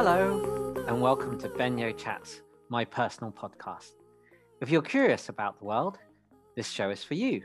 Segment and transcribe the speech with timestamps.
[0.00, 3.94] Hello, and welcome to Benyo Chats, my personal podcast.
[4.60, 5.98] If you're curious about the world,
[6.54, 7.42] this show is for you.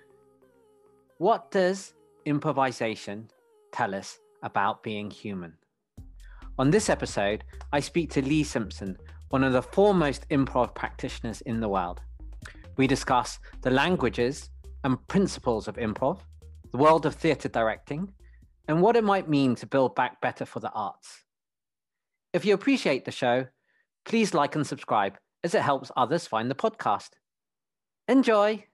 [1.18, 1.96] What does
[2.26, 3.32] improvisation
[3.72, 5.56] tell us about being human?
[6.60, 9.00] On this episode, I speak to Lee Simpson,
[9.30, 12.02] one of the foremost improv practitioners in the world.
[12.78, 14.52] We discuss the languages
[14.84, 16.20] and principles of improv,
[16.72, 18.14] the world of theatre directing,
[18.68, 21.24] and what it might mean to build back better for the arts.
[22.34, 23.46] If you appreciate the show,
[24.06, 27.10] please like and subscribe as it helps others find the podcast.
[28.08, 28.66] Enjoy!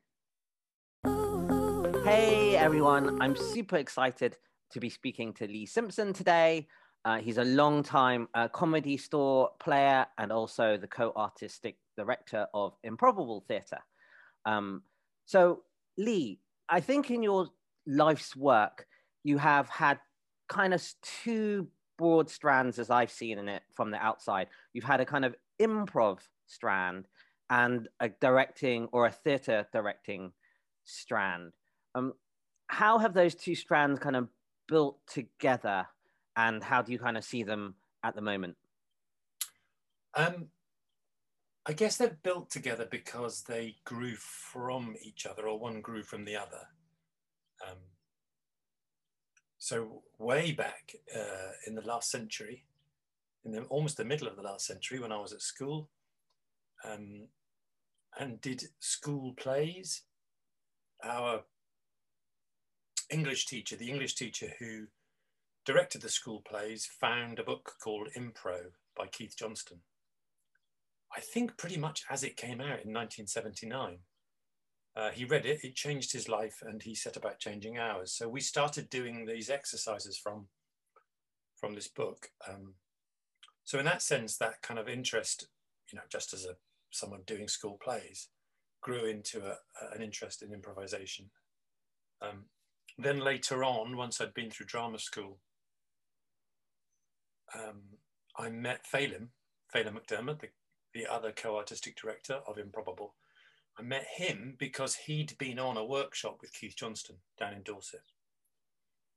[2.06, 4.38] Hey everyone, I'm super excited
[4.72, 6.70] to be speaking to Lee Simpson today.
[7.04, 13.44] Uh, he's a long-time uh, comedy store player and also the co-artistic director of Improbable
[13.46, 13.84] Theatre.
[14.46, 14.84] Um,
[15.26, 15.64] so,
[15.98, 16.40] Lee,
[16.70, 17.50] I think in your
[17.86, 18.86] life's work,
[19.26, 20.00] you have had
[20.48, 21.68] kind of two
[22.00, 24.48] broad strands as I've seen in it from the outside.
[24.72, 27.10] You've had a kind of improv strand
[27.50, 30.32] and a directing or a theatre directing
[30.86, 31.52] strand.
[31.94, 32.14] Um,
[32.68, 34.30] how have those two strands kind of
[34.70, 35.86] built together
[36.38, 38.56] and how do you kind of see them at the moment?
[40.16, 40.48] Um,
[41.66, 46.24] I guess they're built together because they grew from each other, or one grew from
[46.24, 46.62] the other.
[47.68, 47.78] Um,
[49.60, 52.64] so way back uh, in the last century,
[53.44, 55.90] in the, almost the middle of the last century, when I was at school,
[56.90, 57.28] um,
[58.18, 60.04] and did school plays,
[61.04, 61.44] our
[63.10, 64.88] English teacher, the English teacher who
[65.66, 68.60] directed the school plays, found a book called Impro
[68.96, 69.82] by Keith Johnstone.
[71.16, 73.98] I think pretty much as it came out in 1979.
[74.96, 78.12] Uh, he read it, it changed his life, and he set about changing ours.
[78.12, 80.48] So we started doing these exercises from,
[81.56, 82.30] from this book.
[82.48, 82.74] Um,
[83.64, 85.48] so in that sense, that kind of interest,
[85.92, 86.56] you know, just as a
[86.92, 88.30] someone doing school plays,
[88.82, 89.56] grew into a,
[89.96, 91.30] an interest in improvisation.
[92.22, 92.46] Um,
[92.98, 95.38] then later on, once I'd been through drama school,
[97.54, 97.82] um,
[98.38, 99.28] I met Phelim,
[99.74, 100.50] Phelim McDermott, the
[100.94, 103.14] the other co-artistic director of Improbable.
[103.80, 108.02] I met him because he'd been on a workshop with Keith Johnstone down in Dorset.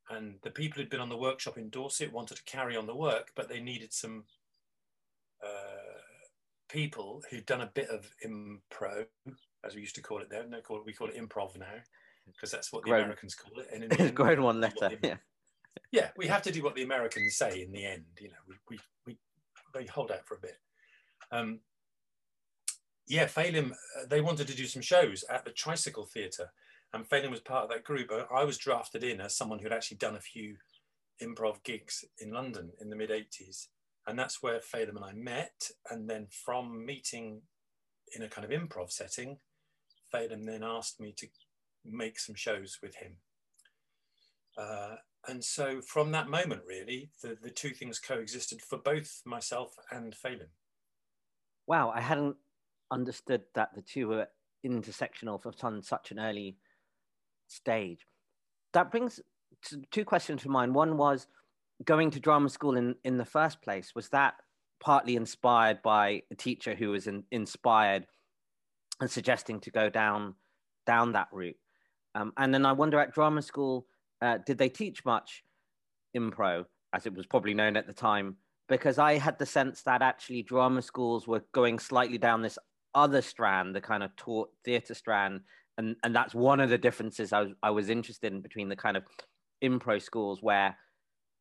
[0.09, 2.95] And the people who'd been on the workshop in Dorset wanted to carry on the
[2.95, 4.25] work, but they needed some
[5.43, 5.49] uh,
[6.69, 9.07] people who'd done a bit of improv,
[9.65, 10.55] as we used to call it then.
[10.65, 11.67] Call we call it improv now,
[12.27, 13.03] because that's what the Grown.
[13.05, 13.69] Americans call it.
[13.73, 14.99] And in It's grown one we have to do letter.
[15.01, 15.17] the- Yeah.
[15.91, 18.05] yeah, we have to do what the Americans say in the end.
[18.21, 19.19] You know, we we, we
[19.75, 20.59] they hold out for a bit.
[21.33, 21.61] Um,
[23.07, 26.53] yeah, Phelim, uh, they wanted to do some shows at the Tricycle Theatre,
[26.93, 28.11] and Phelim was part of that group.
[28.13, 30.57] I, I was drafted in as someone who'd actually done a few
[31.23, 33.69] improv gigs in London in the mid 80s.
[34.07, 35.71] And that's where Phelim and I met.
[35.91, 37.43] And then from meeting
[38.15, 39.39] in a kind of improv setting,
[40.13, 41.29] Phelim then asked me to
[41.85, 43.13] make some shows with him.
[44.59, 44.97] Uh,
[45.29, 50.15] and so from that moment, really, the, the two things coexisted for both myself and
[50.15, 50.49] Phelim.
[51.67, 52.37] Wow, I hadn't
[52.93, 54.29] understood that the two were
[54.65, 56.57] intersectional for on such an early
[57.49, 58.07] stage.
[58.73, 59.21] That brings
[59.91, 60.75] two questions to mind.
[60.75, 61.27] One was
[61.85, 63.95] going to drama school in, in the first place.
[63.95, 64.35] Was that
[64.81, 68.07] partly inspired by a teacher who was in, inspired
[69.01, 70.35] and suggesting to go down
[70.87, 71.57] down that route?
[72.15, 73.87] Um, and then I wonder at drama school,
[74.21, 75.45] uh, did they teach much
[76.17, 78.37] impro, as it was probably known at the time?
[78.69, 82.59] Because I had the sense that actually drama schools were going slightly down this
[82.95, 85.41] other strand, the kind of taught theatre strand,
[85.79, 88.77] and and that's one of the differences I was I was interested in between the
[88.77, 89.05] kind of
[89.63, 90.77] impro schools where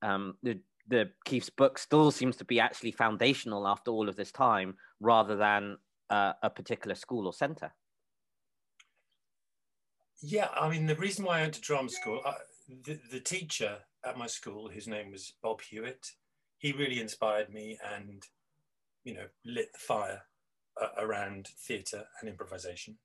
[0.02, 4.32] um, the the Keith's book still seems to be actually foundational after all of this
[4.32, 5.78] time, rather than
[6.10, 7.74] uh, a particular school or centre.
[10.22, 12.34] Yeah, I mean, the reason why I went to drama school, I,
[12.84, 16.06] the, the teacher at my school, whose name was Bob Hewitt,
[16.60, 18.22] he really inspired me and,
[19.04, 20.22] you know, lit the fire
[20.80, 22.98] uh, around theatre and improvisation.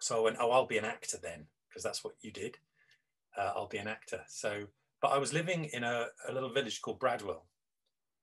[0.00, 2.58] So I went, oh, I'll be an actor then, because that's what you did.
[3.36, 4.20] Uh, I'll be an actor.
[4.28, 4.66] So,
[5.00, 7.46] but I was living in a, a little village called Bradwell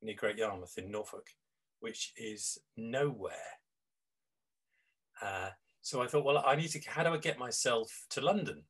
[0.01, 1.28] near Great Yarmouth in Norfolk,
[1.80, 3.34] which is nowhere.
[5.22, 5.50] Uh,
[5.81, 8.63] so I thought, well, I need to, how do I get myself to London?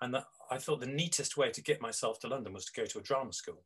[0.00, 2.86] And the, I thought the neatest way to get myself to London was to go
[2.86, 3.62] to a drama school.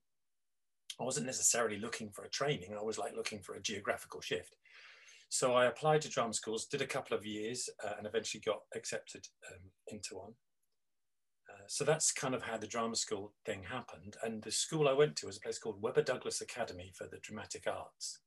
[1.00, 4.56] I wasn't necessarily looking for a training, I was like looking for a geographical shift.
[5.32, 8.62] So I applied to drama schools, did a couple of years, uh, and eventually got
[8.74, 10.32] accepted um, into one.
[11.48, 14.16] Uh, so that's kind of how the drama school thing happened.
[14.24, 17.18] And the school I went to was a place called Webber Douglas Academy for the
[17.22, 18.18] Dramatic Arts.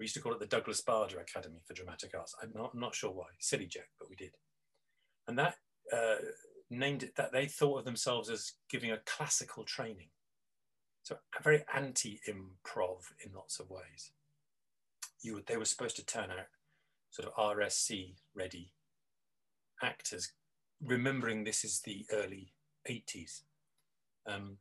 [0.00, 2.34] We used to call it the Douglas Bader Academy for Dramatic Arts.
[2.42, 4.34] I'm not, I'm not sure why, silly Jack, but we did.
[5.28, 5.54] And that
[5.92, 6.16] uh,
[6.70, 10.08] named it that they thought of themselves as giving a classical training.
[11.04, 14.10] So a very anti-improv in lots of ways.
[15.22, 16.46] You they were supposed to turn out
[17.10, 18.72] sort of RSC ready
[19.82, 20.32] actors,
[20.82, 22.52] remembering this is the early
[22.88, 23.42] 80s.
[24.26, 24.58] Um,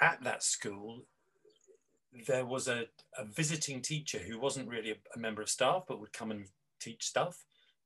[0.00, 1.06] at that school,
[2.26, 2.86] there was a,
[3.16, 6.46] a, visiting teacher who wasn't really a, a, member of staff, but would come and
[6.80, 7.38] teach stuff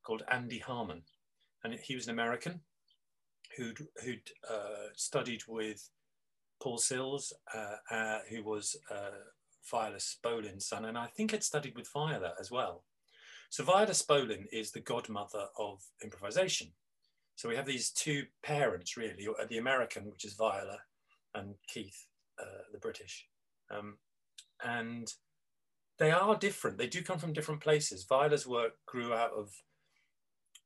[0.04, 1.02] called Andy Harmon.
[1.62, 2.60] And he was an American
[3.56, 5.88] who'd, who'd uh, studied with
[6.60, 8.76] Paul Sills, uh, uh, who was
[9.72, 12.84] uh, Viola Spolin's son, and I think had studied with Viola as well.
[13.50, 16.68] So Viola Spolin is the godmother of improvisation.
[17.36, 20.78] So we have these two parents really, the American, which is Viola,
[21.34, 22.06] and Keith,
[22.40, 23.26] uh, the British.
[23.70, 23.98] Um,
[24.64, 25.12] and
[25.98, 26.78] they are different.
[26.78, 28.06] They do come from different places.
[28.08, 29.50] Viola's work grew out of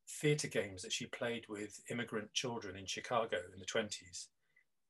[0.08, 4.26] theatre games that she played with immigrant children in Chicago in the 20s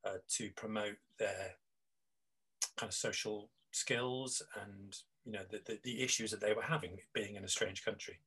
[0.07, 1.57] uh, to promote their
[2.77, 6.99] kind of social skills and you know the, the, the, issues that they were having
[7.15, 8.19] being in a strange country.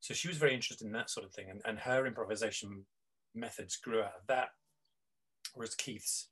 [0.00, 2.84] So she was very interested in that sort of thing and, and her improvisation
[3.34, 4.50] methods grew out of that
[5.54, 6.28] whereas keith's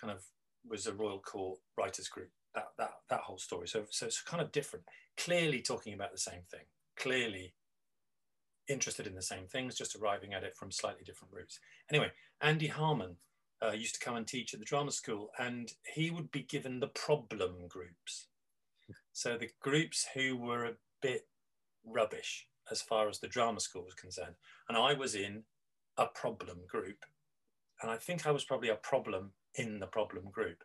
[0.00, 0.24] kind of
[0.68, 3.68] was a royal court writers group that that that whole story.
[3.68, 4.84] So so it's kind of different.
[5.16, 6.64] Clearly talking about the same thing.
[6.96, 7.54] Clearly
[8.68, 11.58] interested in the same things just arriving at it from slightly different routes.
[11.90, 12.10] Anyway
[12.40, 13.16] andy harmon
[13.64, 16.80] uh, used to come and teach at the drama school, and he would be given
[16.80, 18.26] the problem groups.
[19.12, 21.26] So the groups who were a bit
[21.84, 24.34] rubbish as far as the drama school was concerned.
[24.68, 25.42] And I was in
[25.98, 27.04] a problem group.
[27.82, 30.64] And I think I was probably a problem in the problem group.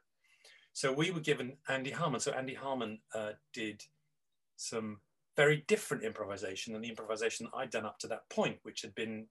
[0.73, 2.19] So we were given Andy Harmon.
[2.19, 3.83] So Andy Harmon uh, did
[4.55, 4.99] some
[5.35, 9.27] very different improvisation than the improvisation I'd done up to that point, which had been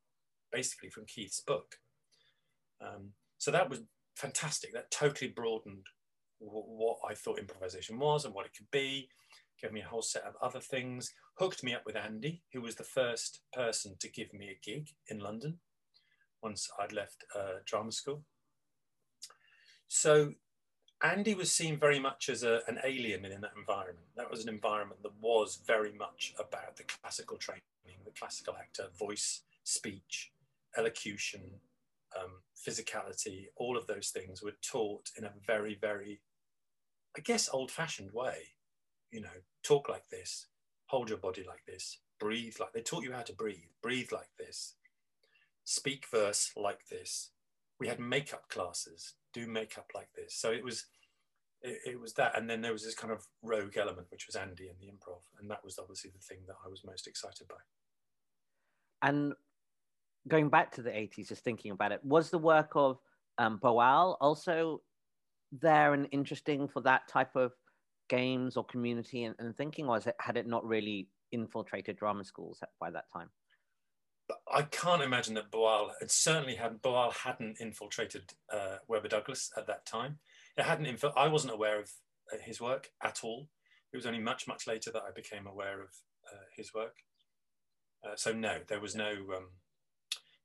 [0.53, 1.77] basically from Keith's book.
[2.81, 3.83] Um, so that was
[4.15, 4.73] fantastic.
[4.73, 5.87] That totally broadened
[6.39, 9.09] what I thought improvisation was and what it could be,
[9.61, 12.75] gave me a whole set of other things, hooked me up with Andy, who was
[12.75, 15.59] the first person to give me a gig in London
[16.43, 18.23] once I'd left uh, drama school.
[19.89, 20.35] So
[21.03, 24.07] Andy was seen very much as a, an alien in that environment.
[24.17, 27.63] That was an environment that was very much about the classical training,
[28.05, 30.33] the classical actor, voice, speech,
[30.77, 31.61] elocution,
[32.23, 36.21] um, physicality, all of those things were taught in a very, very,
[37.17, 38.55] I guess, old fashioned way.
[39.11, 40.47] You know, talk like this,
[40.87, 44.31] hold your body like this, breathe like they taught you how to breathe, breathe like
[44.39, 44.75] this,
[45.65, 47.31] speak verse like this.
[47.79, 50.35] We had makeup classes, do makeup like this.
[50.35, 50.87] So it was,
[51.63, 52.37] it, it was that.
[52.37, 55.21] And then there was this kind of rogue element, which was Andy and the improv.
[55.41, 57.57] And that was obviously the thing that I was most excited by.
[59.03, 59.35] And
[60.29, 62.99] going back to the 80s, just thinking about it, was the work of
[63.39, 64.81] um, Boal also
[65.53, 67.53] there and interesting for that type of
[68.09, 72.61] games or community and, and thinking, or it, had it not really infiltrated drama schools
[72.81, 73.29] by that time?
[74.53, 79.67] I can't imagine that Boal had certainly had Boal hadn't infiltrated uh, Webber Douglas at
[79.69, 80.19] that time.
[80.57, 80.87] It hadn't.
[80.87, 81.91] Inf- I wasn't aware of
[82.33, 83.49] uh, his work at all.
[83.93, 85.91] It was only much much later that I became aware of
[86.27, 86.97] uh, his work.
[88.05, 89.49] Uh, so no, there was no um,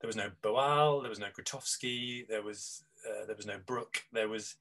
[0.02, 4.04] there was no Boal, there was no Grotowski, there was uh, there was no Brook,
[4.12, 4.56] there was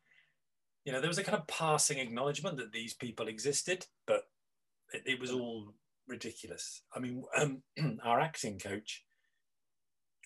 [0.85, 4.29] you know there was a kind of passing acknowledgement that these people existed, but
[4.93, 5.73] it, it was all
[6.07, 6.83] ridiculous.
[6.95, 7.63] I mean, um,
[8.05, 9.05] our acting coach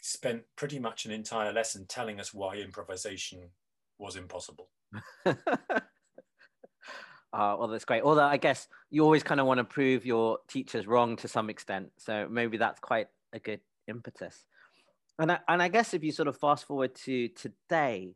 [0.03, 3.51] spent pretty much an entire lesson telling us why improvisation
[3.99, 4.69] was impossible.
[5.27, 5.33] uh,
[7.33, 8.03] well, that's great.
[8.03, 11.49] Although I guess you always kind of want to prove your teachers wrong to some
[11.49, 11.93] extent.
[11.99, 14.45] So maybe that's quite a good impetus
[15.19, 18.15] and I, and I guess if you sort of fast forward to today,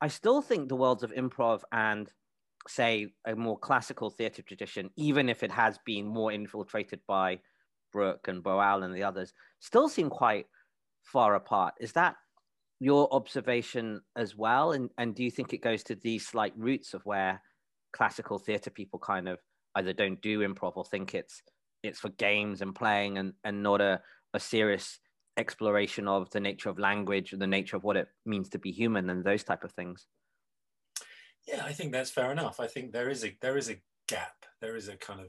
[0.00, 2.10] I still think the worlds of improv and
[2.68, 7.40] say a more classical theatre tradition, even if it has been more infiltrated by
[7.92, 10.46] Brook and Boal and the others, still seem quite
[11.02, 11.74] far apart.
[11.80, 12.16] Is that
[12.80, 14.72] your observation as well?
[14.72, 17.40] And and do you think it goes to these slight roots of where
[17.92, 19.38] classical theatre people kind of
[19.76, 21.42] either don't do improv or think it's
[21.82, 24.00] it's for games and playing and, and not a,
[24.32, 24.98] a serious
[25.36, 29.10] exploration of the nature of language the nature of what it means to be human
[29.10, 30.06] and those type of things.
[31.46, 32.60] Yeah i think that's fair enough.
[32.60, 34.46] I think there is a there is a gap.
[34.60, 35.28] There is a kind of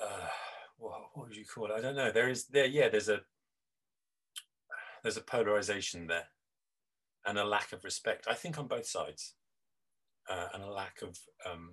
[0.00, 0.28] uh
[0.76, 1.72] what, what would you call it?
[1.76, 2.10] I don't know.
[2.10, 3.20] There is there yeah there's a
[5.02, 6.28] there's a polarization there
[7.26, 9.34] and a lack of respect, I think, on both sides,
[10.28, 11.16] uh, and a lack of
[11.50, 11.70] um,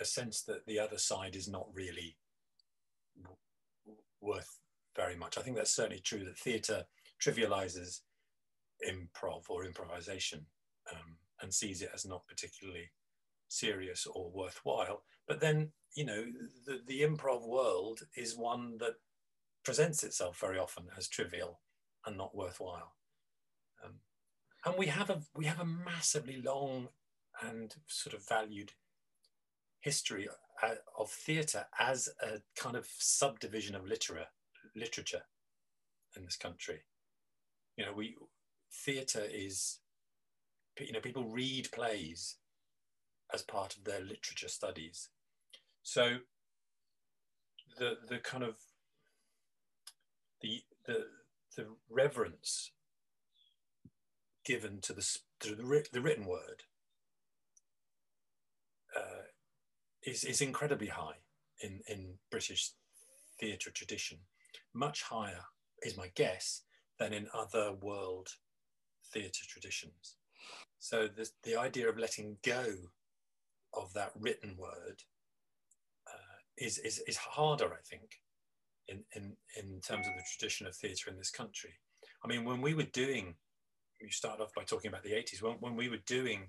[0.00, 2.16] a sense that the other side is not really
[4.20, 4.58] worth
[4.96, 5.38] very much.
[5.38, 6.84] I think that's certainly true that theatre
[7.22, 8.00] trivializes
[8.88, 10.46] improv or improvisation
[10.90, 12.90] um, and sees it as not particularly
[13.48, 15.02] serious or worthwhile.
[15.26, 16.24] But then, you know,
[16.66, 18.94] the, the improv world is one that
[19.64, 21.60] presents itself very often as trivial
[22.06, 22.94] and not worthwhile.
[23.84, 23.94] Um,
[24.64, 26.88] and we have a we have a massively long
[27.42, 28.72] and sort of valued
[29.80, 30.28] history
[30.62, 34.26] uh, of theatre as a kind of subdivision of literature
[34.74, 35.22] literature
[36.16, 36.80] in this country.
[37.76, 38.16] You know, we
[38.72, 39.78] theatre is
[40.78, 42.36] you know people read plays
[43.32, 45.08] as part of their literature studies.
[45.82, 46.18] So
[47.78, 48.56] the the kind of
[50.40, 51.06] the the
[51.56, 52.72] the reverence
[54.44, 56.64] given to the to the, written word
[58.96, 59.26] uh,
[60.02, 61.18] is is incredibly high
[61.60, 62.70] in in British
[63.38, 64.18] theatre tradition,
[64.74, 65.44] much higher
[65.82, 66.62] is my guess
[66.98, 68.28] than in other world
[69.12, 70.16] theatre traditions.
[70.78, 72.66] So the the idea of letting go
[73.74, 75.02] of that written word
[76.06, 78.20] uh, is, is is harder, I think,
[78.88, 81.74] in, in, in terms of the tradition of theatre in this country.
[82.24, 83.34] I mean, when we were doing,
[84.00, 86.48] you start off by talking about the 80s, when, when we were doing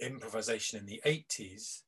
[0.00, 1.82] improvisation in the 80s,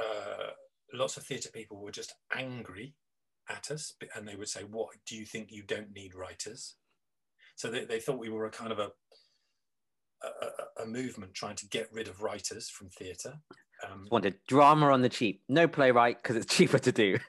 [0.00, 0.50] uh,
[0.92, 2.94] lots of theatre people were just angry
[3.50, 6.76] at us and they would say, What do you think you don't need writers?
[7.56, 8.90] So they, they thought we were a kind of a,
[10.22, 13.34] a, a movement trying to get rid of writers from theatre.
[13.86, 17.18] Um, wanted drama on the cheap, no playwright because it's cheaper to do.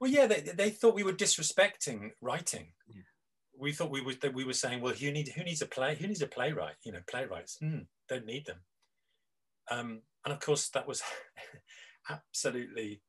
[0.00, 2.72] Well, yeah, they, they thought we were disrespecting writing.
[2.88, 3.02] Yeah.
[3.58, 5.94] We thought we were that we were saying, well, who need who needs a play?
[5.94, 6.74] Who needs a playwright?
[6.84, 8.58] You know, playwrights mm, don't need them.
[9.70, 11.02] Um, and of course, that was
[12.10, 13.00] absolutely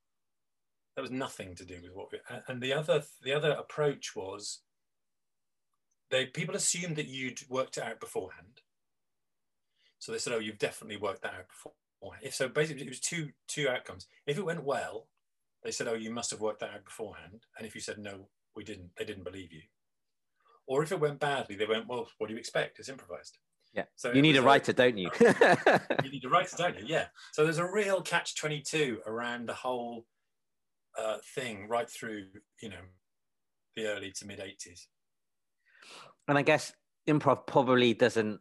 [0.98, 2.20] that was nothing to do with what we.
[2.50, 4.63] And the other the other approach was
[6.12, 8.60] they people assumed that you'd worked it out beforehand.
[10.00, 11.72] So they said, "Oh, you've definitely worked that out before."
[12.22, 14.08] If so, basically, it was two two outcomes.
[14.25, 15.08] If it went well,
[15.63, 17.46] they said, oh, you must have worked that out beforehand.
[17.58, 19.62] And if you said, no, we didn't, they didn't believe you.
[20.66, 22.80] Or if it went badly, they went, well, what do you expect?
[22.80, 23.38] It's improvised.
[23.74, 23.84] Yeah.
[23.96, 25.10] So you need a writer, don't you?
[25.20, 26.86] you need a writer, don't you?
[26.86, 27.06] Yeah.
[27.32, 30.06] So there's a real catch 22 around the whole
[31.36, 32.26] thing right through,
[32.62, 32.76] you know,
[33.76, 34.88] the early to mid 80s.
[36.28, 36.74] And I guess
[37.08, 38.40] improv probably doesn't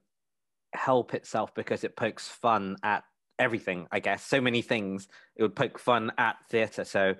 [0.74, 3.04] help itself because it pokes fun at
[3.38, 4.24] everything, I guess.
[4.24, 5.08] So many things.
[5.36, 6.84] It would poke fun at theatre.
[6.84, 7.14] So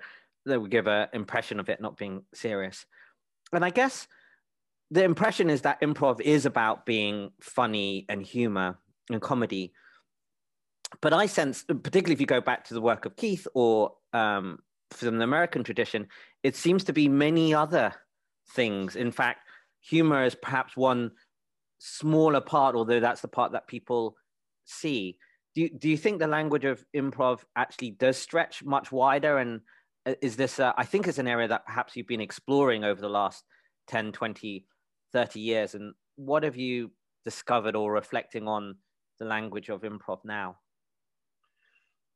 [0.45, 2.85] that would give an impression of it not being serious.
[3.53, 4.07] And I guess
[4.91, 8.77] the impression is that improv is about being funny and humor
[9.09, 9.73] and comedy.
[11.01, 14.59] But I sense, particularly if you go back to the work of Keith or um,
[14.91, 16.07] from the American tradition,
[16.43, 17.93] it seems to be many other
[18.51, 18.95] things.
[18.95, 19.41] In fact,
[19.81, 21.11] humor is perhaps one
[21.79, 24.15] smaller part, although that's the part that people
[24.65, 25.17] see.
[25.55, 29.37] Do you, do you think the language of improv actually does stretch much wider?
[29.37, 29.61] And
[30.07, 33.01] uh, is this uh, i think it's an area that perhaps you've been exploring over
[33.01, 33.43] the last
[33.87, 34.65] 10 20
[35.13, 35.75] 30 years.
[35.75, 36.91] And what have you
[37.25, 38.75] discovered or reflecting on
[39.19, 40.57] the language of improv now?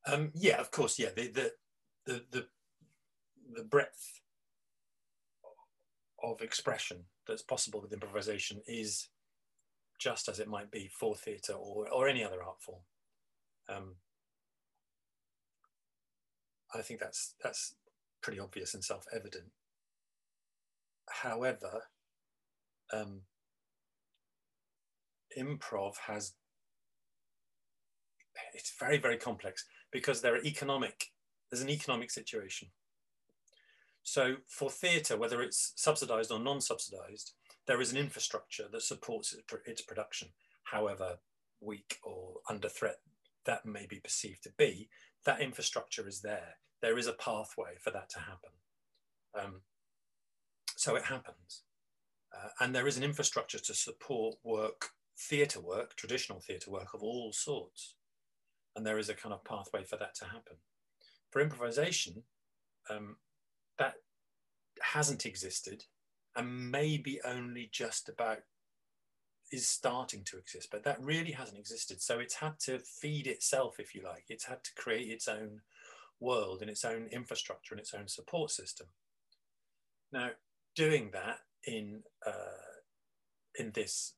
[0.06, 1.10] Um, yeah of course yeah.
[1.16, 1.52] The, the
[2.06, 2.48] the the
[3.56, 4.22] the breadth
[6.24, 9.10] of expression that's possible with improvisation is
[10.00, 12.82] just as it might be for theatre or, or any other art form.
[13.70, 13.96] Um,
[16.74, 17.76] I think that's that's
[18.22, 19.46] pretty obvious and self-evident.
[21.10, 21.84] However,
[22.94, 23.22] um,
[25.38, 26.34] improv has
[28.54, 31.12] it's very very complex because there are economic
[31.50, 32.70] there's an economic situation.
[34.04, 37.34] So for theatre, whether it's subsidised or non-subsidised,
[37.68, 40.30] there is an infrastructure that supports its production,
[40.64, 41.20] however
[41.62, 42.98] weak or under threat
[43.46, 44.90] that may be perceived to be,
[45.26, 46.58] that infrastructure is there.
[46.82, 48.50] There is a pathway for that to happen.
[49.40, 49.62] Um,
[50.76, 51.64] so it happens.
[52.36, 57.04] Uh, and there is an infrastructure to support work, theatre work, traditional theatre work of
[57.04, 57.96] all sorts.
[58.76, 60.58] And there is a kind of pathway for that to happen.
[61.30, 62.24] For improvisation,
[62.90, 63.18] um,
[63.82, 63.96] that
[64.82, 65.84] hasn't existed
[66.36, 68.40] and maybe only just about
[69.52, 72.02] is starting to exist, but that really hasn't existed.
[72.02, 74.26] So it's had to feed itself, if you like.
[74.30, 75.60] It's had to create its own
[76.22, 78.88] world and its own infrastructure and its own support system.
[80.14, 80.30] Now,
[80.76, 82.80] doing that in uh,
[83.60, 84.14] in this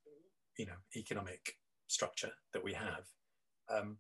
[0.58, 3.06] you know economic structure that we have
[3.76, 3.98] um,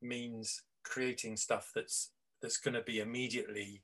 [0.00, 3.82] means creating stuff that's that's going to be immediately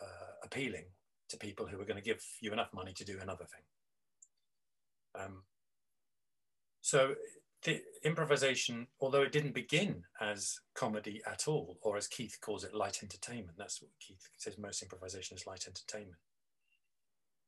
[0.00, 0.84] uh, appealing
[1.28, 3.62] to people who are going to give you enough money to do another thing.
[5.24, 5.42] Um,
[6.80, 7.14] so
[7.62, 12.74] the improvisation, although it didn't begin as comedy at all, or as Keith calls it,
[12.74, 13.58] light entertainment.
[13.58, 14.58] That's what Keith says.
[14.58, 16.16] Most improvisation is light entertainment.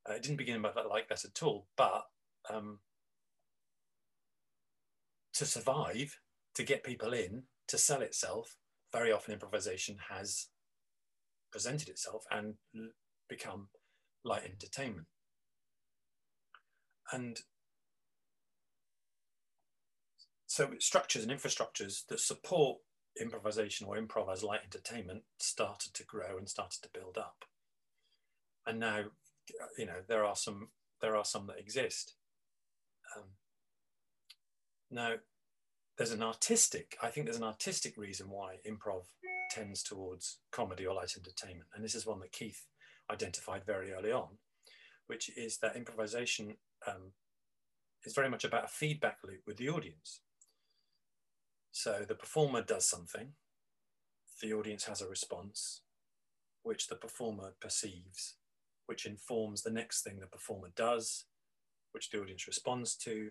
[0.09, 2.05] Uh, it didn't begin like that at all, but
[2.51, 2.81] um,
[5.35, 6.19] to survive,
[6.55, 8.57] to get people in, to sell itself,
[8.93, 10.49] very often improvisation has
[11.53, 12.55] presented itself and
[13.29, 13.69] become
[14.25, 15.07] light entertainment.
[17.13, 17.41] And
[20.47, 22.79] so structures and infrastructures that support
[23.21, 27.45] improvisation or improv as light entertainment started to grow and started to build up.
[28.67, 29.05] And now,
[29.77, 30.69] you know, there are some
[31.01, 32.15] there are some that exist.
[33.17, 33.25] Um,
[34.91, 35.15] now,
[35.99, 39.05] there's an artistic, I think there's an artistic reason why improv
[39.53, 41.69] tends towards comedy or light entertainment.
[41.75, 42.67] And this is one that Keith
[43.11, 44.39] identified very early on,
[45.07, 46.57] which is that improvisation
[46.87, 47.13] um,
[48.05, 50.21] is very much about a feedback loop with the audience.
[51.71, 53.33] So the performer does something,
[54.43, 55.83] the audience has a response,
[56.63, 58.37] which the performer perceives,
[58.87, 61.25] which informs the next thing the performer does,
[61.93, 63.31] which the audience responds to,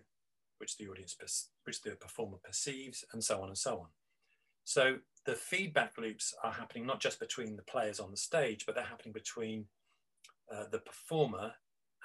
[0.57, 1.15] which the audience,
[1.63, 3.87] which the performer perceives, and so on and so on.
[4.63, 8.75] So the feedback loops are happening not just between the players on the stage, but
[8.75, 9.65] they're happening between
[10.51, 11.53] uh, the performer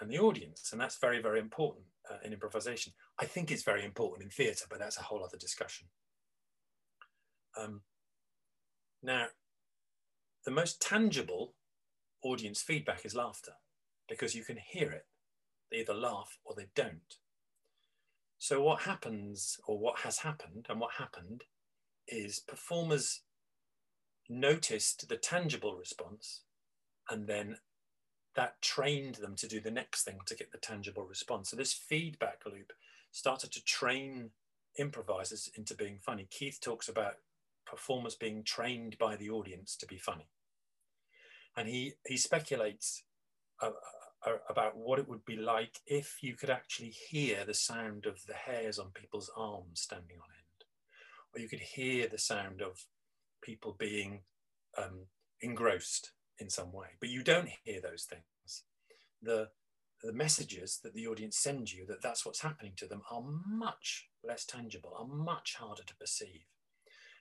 [0.00, 0.70] and the audience.
[0.72, 2.92] And that's very, very important uh, in improvisation.
[3.18, 5.86] I think it's very important in theatre, but that's a whole other discussion.
[7.58, 7.80] Um,
[9.02, 9.26] now,
[10.44, 11.54] the most tangible
[12.22, 13.52] audience feedback is laughter
[14.08, 15.06] because you can hear it.
[15.70, 17.16] They either laugh or they don't.
[18.38, 21.44] So, what happens, or what has happened, and what happened
[22.08, 23.20] is performers
[24.28, 26.42] noticed the tangible response
[27.08, 27.58] and then
[28.34, 31.50] that trained them to do the next thing to get the tangible response.
[31.50, 32.72] So, this feedback loop
[33.10, 34.30] started to train
[34.78, 36.26] improvisers into being funny.
[36.30, 37.14] Keith talks about
[37.64, 40.28] performers being trained by the audience to be funny.
[41.56, 43.04] And he, he speculates
[43.62, 43.70] uh,
[44.26, 48.26] uh, about what it would be like if you could actually hear the sound of
[48.26, 50.45] the hairs on people's arms standing on end,
[51.36, 52.86] or you could hear the sound of
[53.42, 54.20] people being
[54.78, 55.06] um,
[55.42, 58.64] engrossed in some way, but you don't hear those things.
[59.22, 59.48] The,
[60.02, 64.08] the messages that the audience sends you that that's what's happening to them are much
[64.24, 66.46] less tangible, are much harder to perceive.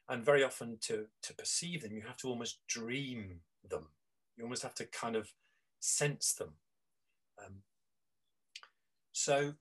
[0.08, 3.88] And very often to to perceive them you have to almost dream them.
[4.38, 5.32] You almost have to kind of
[5.80, 6.54] sense them.
[7.44, 7.56] Um,
[9.14, 9.54] so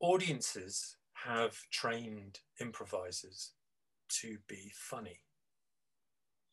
[0.00, 0.96] audiences
[1.26, 3.52] have trained improvisers
[4.20, 5.20] to be funny.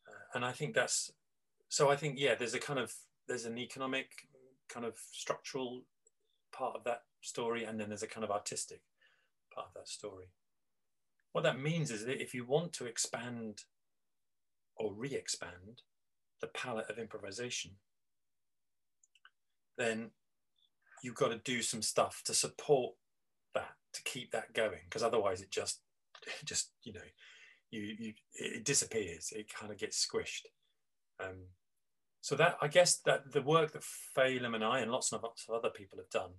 [0.06, 1.12] Uh, and i think that's
[1.68, 2.94] so i think yeah there's a kind of
[3.26, 4.08] there's an economic
[4.68, 5.82] kind of structural
[6.50, 8.80] part of that story and then there's a kind of artistic
[9.58, 10.26] part of that story.
[11.32, 13.62] What that means is that if you want to expand
[14.76, 15.82] or re expand
[16.40, 17.72] the palette of improvisation,
[19.76, 20.10] then
[21.02, 22.94] you've got to do some stuff to support
[23.54, 25.80] that, to keep that going, because otherwise it just,
[26.44, 27.00] just, you know,
[27.70, 30.46] you, you, it disappears, it kind of gets squished.
[31.20, 31.46] Um,
[32.20, 33.82] so that, I guess that the work that
[34.16, 36.32] Phelim and I and lots of lots of other people have done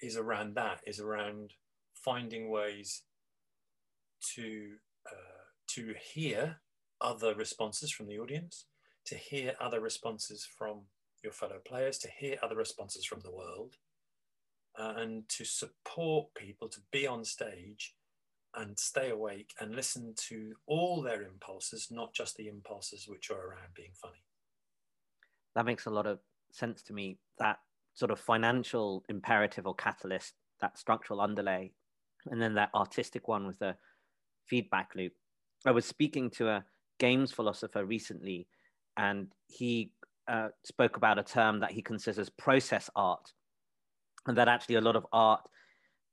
[0.00, 1.54] is around that, is around
[1.94, 3.02] finding ways
[4.34, 4.72] to
[5.10, 6.60] uh, to hear
[7.00, 8.66] other responses from the audience,
[9.06, 10.82] to hear other responses from
[11.22, 13.76] your fellow players, to hear other responses from the world,
[14.78, 17.94] uh, and to support people to be on stage
[18.56, 23.48] and stay awake and listen to all their impulses, not just the impulses which are
[23.48, 24.24] around being funny.
[25.54, 26.18] That makes a lot of
[26.52, 27.18] sense to me.
[27.38, 27.58] That
[27.94, 31.72] sort of financial imperative or catalyst, that structural underlay,
[32.30, 33.76] and then that artistic one with the
[34.46, 35.12] feedback loop.
[35.66, 36.64] I was speaking to a
[36.98, 38.46] games philosopher recently,
[38.96, 39.92] and he
[40.28, 43.32] uh, spoke about a term that he considers process art,
[44.26, 45.48] and that actually a lot of art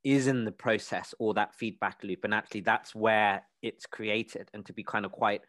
[0.03, 4.65] is in the process or that feedback loop, and actually that's where it's created, and
[4.65, 5.41] to be kind of quite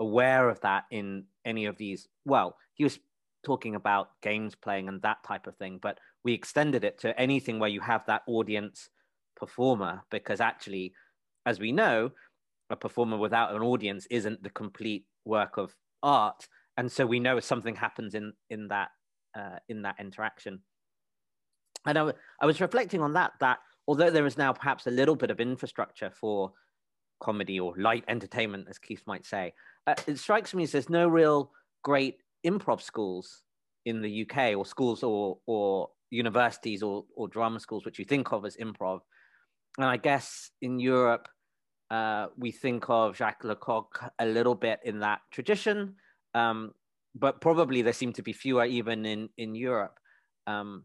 [0.00, 2.06] aware of that in any of these.
[2.24, 2.98] Well, he was
[3.44, 7.58] talking about games playing and that type of thing, but we extended it to anything
[7.58, 8.90] where you have that audience
[9.36, 10.92] performer because actually
[11.46, 12.10] as we know,
[12.68, 16.48] a performer without an audience isn't the complete work of art.
[16.76, 18.88] And so we know something happens in in that
[19.34, 20.60] uh, in that interaction.
[21.86, 25.16] and I, I was reflecting on that, that although there is now perhaps a little
[25.16, 26.52] bit of infrastructure for
[27.20, 29.52] comedy or light entertainment, as Keith might say,
[29.86, 33.42] uh, it strikes me as there's no real great improv schools
[33.84, 38.32] in the UK or schools or, or universities or, or drama schools, which you think
[38.32, 39.00] of as improv.
[39.78, 41.28] And I guess in Europe,
[41.90, 45.94] uh, we think of Jacques Lecoq a little bit in that tradition,
[46.34, 46.72] um,
[47.14, 49.98] but probably there seem to be fewer even in, in Europe.
[50.46, 50.84] Um,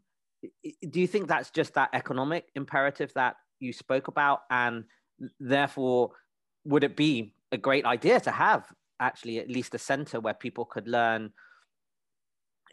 [0.90, 4.42] do you think that's just that economic imperative that you spoke about?
[4.50, 4.86] And
[5.40, 6.12] therefore
[6.66, 8.68] would it be a great idea to have
[9.00, 11.32] actually at least a center where people could learn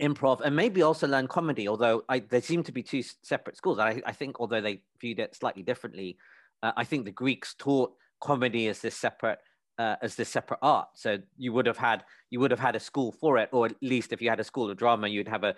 [0.01, 1.69] improv and maybe also learn comedy?
[1.69, 3.79] Although I, they seem to be two separate schools.
[3.79, 6.19] I, I think although they viewed it slightly differently
[6.63, 9.39] uh, i think the greeks taught comedy as this separate
[9.79, 10.89] uh, as this separate art.
[10.95, 13.77] So you would have had you would have had a school for it or at
[13.81, 15.55] least if you had a school of drama you'd have a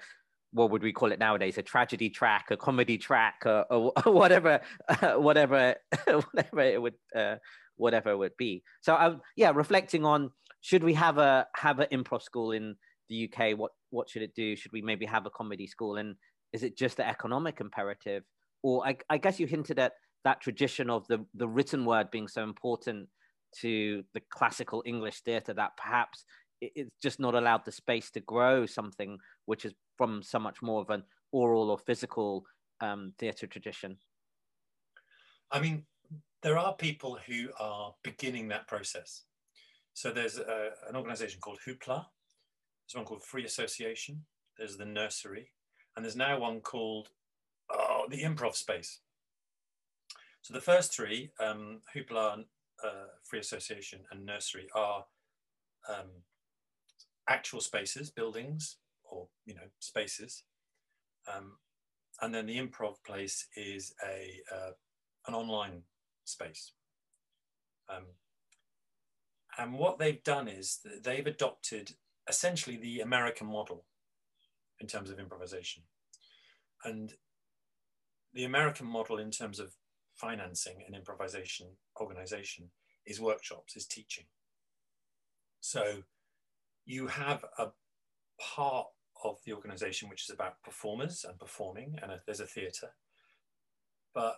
[0.52, 4.60] what would we call it nowadays a tragedy track a comedy track or, or whatever
[5.16, 5.74] whatever
[6.06, 7.36] whatever it would uh,
[7.76, 8.62] whatever it would be.
[8.80, 12.76] So i yeah reflecting on should we have a have an improv school in
[13.08, 14.56] the uk what what should it do?
[14.56, 15.96] Should we maybe have a comedy school?
[15.96, 16.16] And
[16.52, 18.24] is it just the economic imperative?
[18.62, 19.92] Or i, I guess you hinted at
[20.24, 23.08] that tradition of the the written word being so important
[23.60, 26.24] to the classical english theatre that perhaps
[26.60, 30.80] it's just not allowed the space to grow something which is from so much more
[30.80, 32.46] of an oral or physical
[32.80, 33.98] um, theatre tradition?
[35.50, 35.84] I mean,
[36.42, 39.24] there are people who are beginning that process.
[39.92, 44.24] So there's a, an organization called Hoopla, there's one called Free Association,
[44.56, 45.50] there's the Nursery,
[45.94, 47.10] and there's now one called
[47.70, 49.00] oh, the Improv Space.
[50.40, 52.44] So the first three, um, Hoopla,
[52.82, 55.04] uh, Free Association, and Nursery, are
[55.90, 56.08] um,
[57.28, 58.78] actual spaces, buildings
[59.10, 60.44] or you know spaces.
[61.32, 61.56] Um,
[62.22, 64.70] and then the improv place is a uh,
[65.26, 65.82] an online
[66.24, 66.72] space.
[67.94, 68.04] Um,
[69.58, 71.92] and what they've done is they've adopted
[72.28, 73.84] essentially the American model
[74.80, 75.82] in terms of improvisation.
[76.84, 77.12] And
[78.32, 79.74] the American model in terms of
[80.14, 81.66] financing and improvisation
[82.00, 82.70] organization
[83.06, 84.24] is workshops, is teaching.
[85.60, 86.04] So
[86.86, 87.68] you have a
[88.40, 88.86] part
[89.24, 92.90] of the organization, which is about performers and performing, and a, there's a theatre.
[94.14, 94.36] But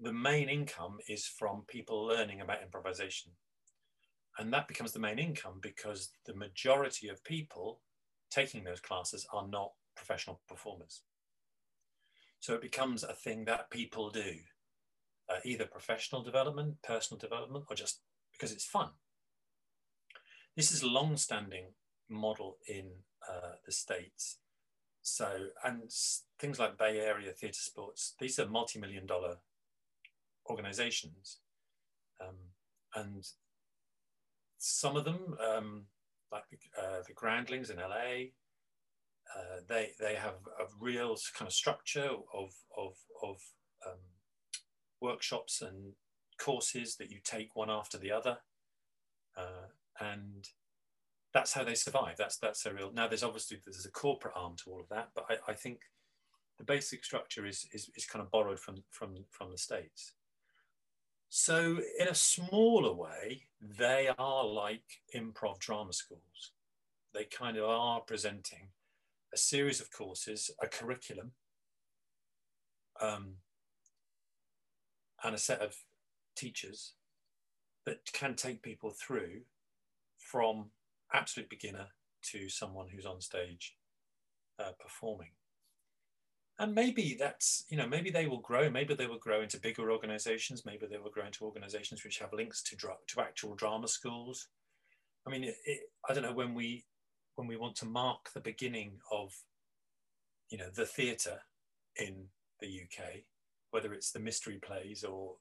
[0.00, 3.32] the main income is from people learning about improvisation.
[4.38, 7.80] And that becomes the main income because the majority of people
[8.30, 11.02] taking those classes are not professional performers.
[12.40, 14.34] So it becomes a thing that people do,
[15.30, 18.00] uh, either professional development, personal development, or just
[18.32, 18.90] because it's fun.
[20.56, 21.66] This is long standing
[22.14, 22.90] model in
[23.28, 24.38] uh, the States.
[25.02, 25.82] So, and
[26.38, 29.38] things like Bay Area Theatre Sports, these are multi million dollar
[30.48, 31.38] organizations.
[32.20, 32.36] Um,
[32.94, 33.26] and
[34.58, 35.82] some of them, um,
[36.32, 36.44] like
[36.78, 38.30] uh, the Groundlings in LA,
[39.36, 43.36] uh, they, they have a real kind of structure of, of, of
[43.86, 43.98] um,
[45.00, 45.92] workshops and
[46.38, 48.38] courses that you take one after the other.
[49.36, 49.68] Uh,
[50.00, 50.48] and
[51.34, 52.14] that's how they survive.
[52.16, 52.92] That's that's a real.
[52.94, 55.80] Now there's obviously there's a corporate arm to all of that, but I, I think
[56.56, 60.12] the basic structure is, is is kind of borrowed from from from the states.
[61.28, 66.52] So in a smaller way, they are like improv drama schools.
[67.12, 68.68] They kind of are presenting
[69.32, 71.32] a series of courses, a curriculum,
[73.00, 73.34] um,
[75.24, 75.74] and a set of
[76.36, 76.92] teachers
[77.84, 79.40] that can take people through
[80.16, 80.66] from
[81.14, 81.86] absolute beginner
[82.30, 83.76] to someone who's on stage
[84.58, 85.30] uh, performing.
[86.58, 89.90] And maybe that's, you know, maybe they will grow, maybe they will grow into bigger
[89.90, 93.88] organizations, maybe they will grow into organizations which have links to, dra- to actual drama
[93.88, 94.48] schools.
[95.26, 96.84] I mean, it, it, I don't know when we,
[97.34, 99.32] when we want to mark the beginning of,
[100.48, 101.40] you know, the theatre
[101.96, 102.26] in
[102.60, 103.22] the UK,
[103.70, 105.34] whether it's the mystery plays or,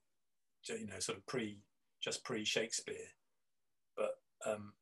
[0.67, 1.59] you know, sort of pre,
[2.01, 2.95] just pre Shakespeare.
[3.95, 4.15] But
[4.47, 4.73] um,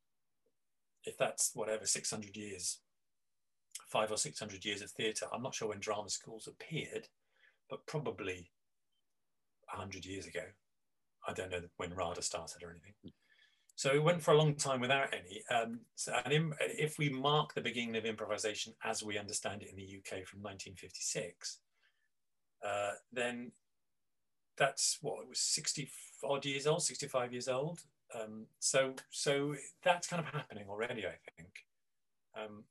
[1.06, 2.80] if that's whatever 600 years
[3.88, 7.08] five or 600 years of theatre i'm not sure when drama schools appeared
[7.70, 8.52] but probably
[9.74, 10.42] 100 years ago.
[11.28, 12.94] I don't know when rada started or anything.
[13.76, 15.42] So it went for a long time without any.
[15.50, 19.78] Um, so, and if we mark the beginning of improvisation as we understand it in
[19.78, 21.60] the uk from 1956
[22.68, 23.52] uh, then
[24.58, 25.90] that's what it was 60
[26.24, 27.80] odd years old 65 years old
[28.20, 31.50] um, so, so that's kind of happening already, I think.
[32.38, 32.64] Um,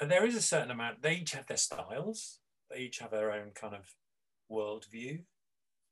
[0.00, 1.02] and there is a certain amount.
[1.02, 2.38] They each have their styles.
[2.70, 3.94] They each have their own kind of
[4.50, 5.20] worldview.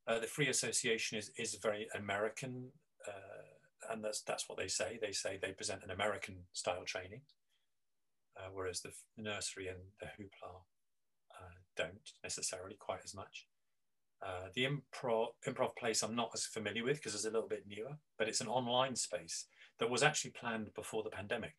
[0.07, 2.73] Uh, the Free Association is is very American,
[3.09, 4.99] uh, and that's that's what they say.
[5.01, 7.23] They say they present an American style training,
[8.37, 10.57] uh, whereas the, nursery and the hoopla
[11.31, 13.47] uh, don't necessarily quite as much.
[14.23, 17.65] Uh, the improv improv place I'm not as familiar with because it's a little bit
[17.69, 19.47] newer, but it's an online space
[19.79, 21.55] that was actually planned before the pandemic.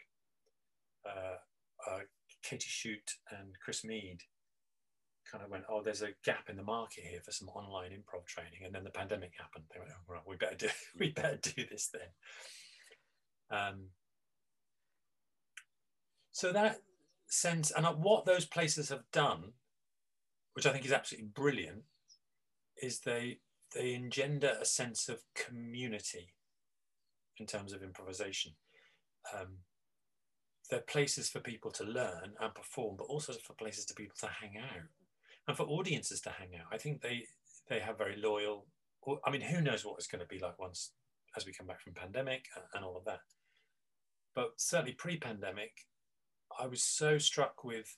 [1.05, 1.35] Uh,
[2.41, 4.21] Katie Shute and Chris Mead
[5.31, 8.25] kind of went, oh, there's a gap in the market here for some online improv
[8.25, 8.61] training.
[8.63, 9.65] And then the pandemic happened.
[9.73, 13.59] They went, oh, right, we better do, we better do this then.
[13.59, 13.85] Um,
[16.31, 16.81] so that
[17.27, 19.53] sense, and what those places have done,
[20.53, 21.83] which I think is absolutely brilliant,
[22.81, 23.39] is they
[23.73, 26.33] they engender a sense of community
[27.37, 28.53] in terms of improvisation.
[29.33, 29.57] Um,
[30.69, 34.27] they're places for people to learn and perform, but also for places to people to
[34.27, 34.87] hang out
[35.47, 36.67] and for audiences to hang out.
[36.71, 37.25] I think they
[37.69, 38.65] they have very loyal.
[39.25, 40.91] I mean, who knows what it's going to be like once
[41.37, 43.19] as we come back from pandemic and all of that.
[44.33, 45.71] But certainly pre-pandemic,
[46.59, 47.95] I was so struck with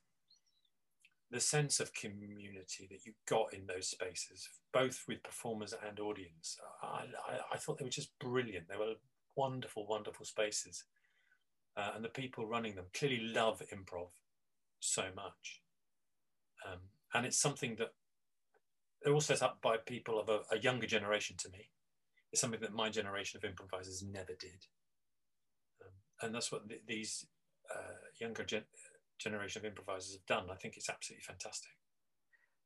[1.29, 6.57] the sense of community that you got in those spaces, both with performers and audience.
[6.81, 8.69] I, I, I thought they were just brilliant.
[8.69, 8.93] They were
[9.35, 10.85] wonderful, wonderful spaces.
[11.75, 14.09] Uh, and the people running them clearly love improv
[14.79, 15.61] so much.
[16.65, 16.79] Um,
[17.13, 17.93] and it's something that
[19.03, 21.69] they're all set up by people of a, a, younger generation to me.
[22.31, 24.65] It's something that my generation of improvisers never did.
[25.83, 25.91] Um,
[26.23, 27.27] and that's what th- these
[27.73, 28.63] uh, younger gen-
[29.17, 30.49] generation of improvisers have done.
[30.51, 31.71] I think it's absolutely fantastic.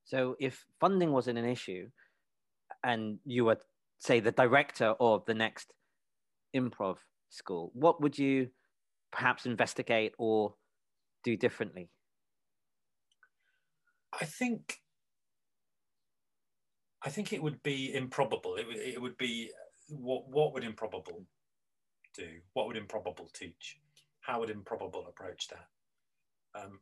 [0.04, 1.90] So if funding wasn't an issue
[2.84, 3.58] and you were,
[4.00, 5.74] say, the director of the next
[6.56, 6.98] improv
[7.30, 8.50] school, what would you
[9.12, 10.56] perhaps investigate or
[11.24, 11.90] do differently?
[14.20, 14.82] I think
[17.04, 18.56] I think it would be improbable.
[18.56, 19.52] It would, it would be
[19.90, 21.26] what what would improbable
[22.16, 22.28] do?
[22.54, 23.80] What would improbable teach?
[24.20, 25.68] How would improbable approach that?
[26.56, 26.80] Um,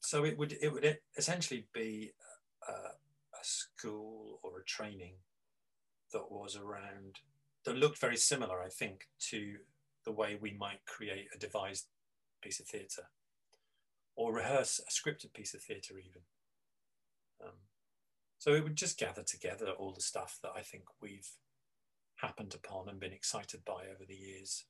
[0.00, 2.12] so it would it would essentially be
[2.68, 5.14] a, a school or a training
[6.12, 7.20] that was around
[7.64, 9.56] that looked very similar, I think, to
[10.04, 11.86] the way we might create a devised
[12.40, 13.08] piece of theatre
[14.14, 16.22] or rehearse a scripted piece of theatre even.
[17.44, 17.54] Um,
[18.38, 21.28] so it would just gather together all the stuff that I think we've
[22.16, 24.64] happened upon and been excited by over the years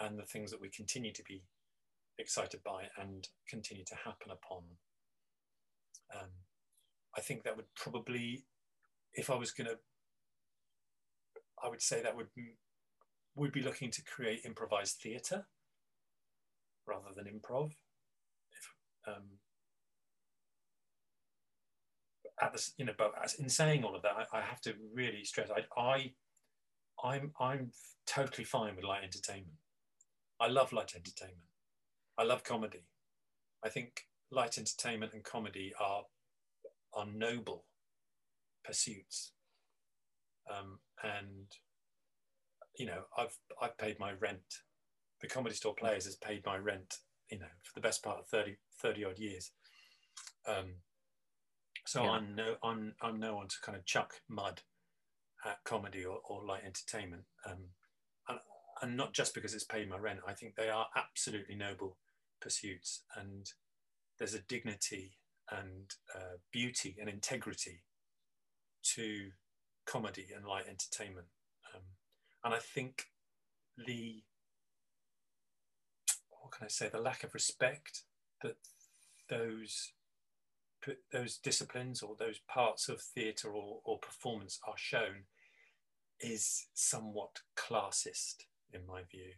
[0.00, 1.42] and the things that we continue to be
[2.18, 4.62] excited by and continue to happen upon.
[6.14, 6.30] Um,
[7.16, 8.44] I think that would probably,
[9.14, 9.78] if I was going to,
[11.62, 12.28] I would say that would
[13.34, 15.46] would be looking to create improvised theatre
[16.86, 17.72] rather than improv.
[18.50, 19.22] If, um,
[22.40, 24.74] at the, you know, but as, in saying all of that, I, I have to
[24.94, 26.12] really stress I, I,
[27.02, 27.70] I'm, I'm
[28.06, 29.56] totally fine with light entertainment.
[30.40, 31.46] I love light entertainment.
[32.18, 32.84] I love comedy.
[33.64, 36.04] I think light entertainment and comedy are
[36.94, 37.64] are noble
[38.64, 39.32] pursuits.
[40.50, 41.46] Um, and
[42.78, 44.62] you know, I've I've paid my rent.
[45.20, 46.96] The comedy store players has paid my rent,
[47.30, 49.52] you know, for the best part of 30, 30 odd years.
[50.48, 50.74] Um,
[51.86, 52.10] so yeah.
[52.10, 54.62] I'm no I'm I'm no one to kind of chuck mud
[55.44, 57.24] at comedy or, or light entertainment.
[57.48, 57.70] Um,
[58.82, 60.20] and, not just because it's paid my rent.
[60.26, 61.96] I think they are absolutely noble
[62.40, 63.50] pursuits, and
[64.18, 65.12] there's a dignity
[65.50, 67.82] and uh, beauty and integrity
[68.94, 69.30] to
[69.86, 71.26] comedy and light entertainment.
[71.74, 71.82] Um,
[72.44, 73.06] and I think
[73.86, 74.22] the
[76.30, 78.02] what can I say the lack of respect
[78.42, 78.56] that
[79.28, 79.92] those
[81.12, 85.24] those disciplines or those parts of theatre or, or performance are shown
[86.20, 89.30] is somewhat classist in my view.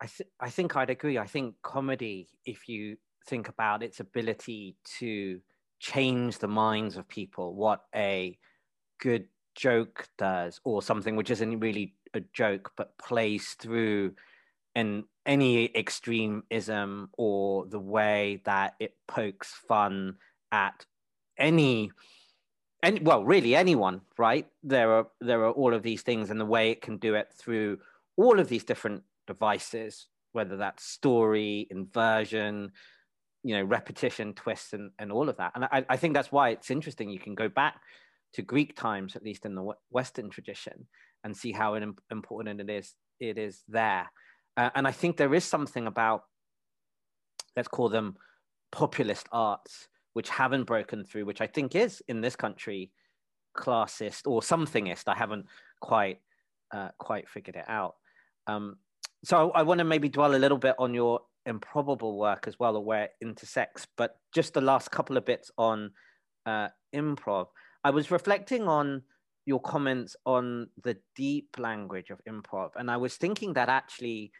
[0.00, 1.18] I, th- I think I'd agree.
[1.18, 5.40] I think comedy, if you think about its ability to
[5.80, 8.38] change the minds of people, what a
[9.00, 14.12] good joke does, or something which isn't really a joke but plays through
[14.74, 20.16] in any extremism or the way that it pokes fun
[20.52, 20.84] at
[21.38, 21.90] any
[22.82, 26.44] any well really anyone right there are there are all of these things and the
[26.44, 27.78] way it can do it through
[28.16, 32.70] all of these different devices whether that's story inversion
[33.42, 36.50] you know repetition twists and, and all of that and I, I think that's why
[36.50, 37.80] it's interesting you can go back
[38.34, 40.86] to greek times at least in the western tradition
[41.24, 41.74] and see how
[42.10, 44.10] important it is it is there
[44.56, 46.24] uh, and i think there is something about
[47.56, 48.16] let's call them
[48.70, 52.90] populist arts which haven't broken through, which I think is in this country
[53.54, 55.08] classist or somethingist.
[55.08, 55.44] I haven't
[55.82, 56.20] quite
[56.72, 57.96] uh, quite figured it out.
[58.46, 58.76] Um,
[59.24, 62.76] so I, want to maybe dwell a little bit on your improbable work as well,
[62.76, 63.86] or where it intersects.
[63.96, 65.90] But just the last couple of bits on
[66.44, 67.46] uh, improv.
[67.82, 69.02] I was reflecting on
[69.44, 74.32] your comments on the deep language of improv, and I was thinking that actually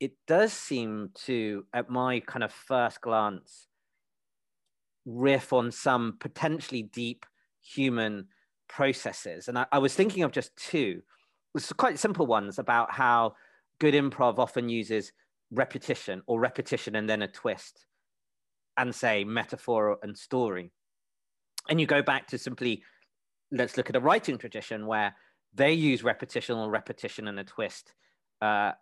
[0.00, 3.68] it does seem to, at my kind of first glance,
[5.06, 7.24] riff on some potentially deep
[7.62, 8.26] human
[8.68, 9.48] processes.
[9.48, 11.02] And I, I was thinking of just two,
[11.54, 13.34] it's quite simple ones about how
[13.80, 15.12] good improv often uses
[15.50, 17.86] repetition or repetition and then a twist
[18.76, 20.70] and say metaphor and story.
[21.68, 22.82] And you go back to simply,
[23.50, 25.14] let's look at a writing tradition where
[25.54, 27.92] they use repetition or repetition and a twist,
[28.42, 28.72] uh,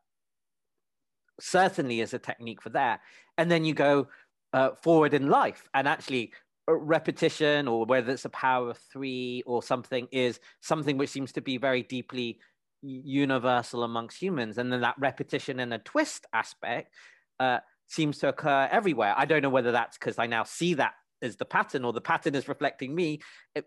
[1.41, 3.01] certainly as a technique for that.
[3.39, 4.09] And then you go
[4.53, 6.33] uh, forward in life and actually
[6.67, 11.43] repetition or whether it's a power of three or something is something which seems to
[11.43, 12.39] be very deeply
[12.85, 14.59] universal amongst humans.
[14.59, 16.93] And then that repetition and a twist aspect
[17.41, 19.15] uh, seems to occur everywhere.
[19.17, 20.93] I don't know whether that's because i now see that
[21.23, 23.21] as the pattern or the pattern is reflecting me.
[23.55, 23.65] It,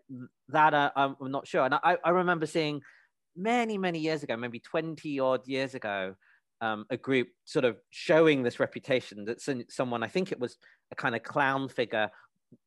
[0.50, 1.66] that uh, i'm not sure.
[1.66, 2.82] And I, I remember seeing
[3.36, 6.16] many many years ago maybe 20 odd years ago
[6.62, 10.58] um, a group sort of showing this reputation that someone i think it was
[10.92, 12.10] a kind of clown figure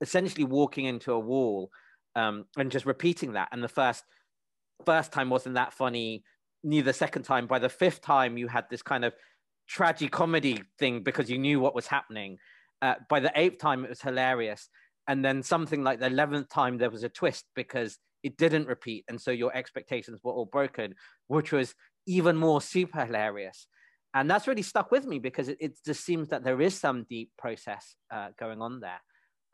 [0.01, 1.71] essentially walking into a wall
[2.17, 3.49] um, and just repeating that.
[3.53, 4.05] And the first
[4.87, 6.25] first time wasn't that funny
[6.63, 7.47] neither second time.
[7.47, 9.15] By the fifth time, you had this kind of
[9.69, 12.39] tragic comedy thing because you knew what was happening.
[12.83, 14.69] Uh, by the eighth time, it was hilarious.
[15.09, 19.05] And then something like the 11th time, there was a twist because it didn't repeat.
[19.09, 20.95] And so your expectations were all broken,
[21.29, 21.75] which was
[22.07, 23.67] even more super hilarious.
[24.13, 27.07] And that's really stuck with me because it, it just seems that there is some
[27.09, 29.01] deep process uh, going on there.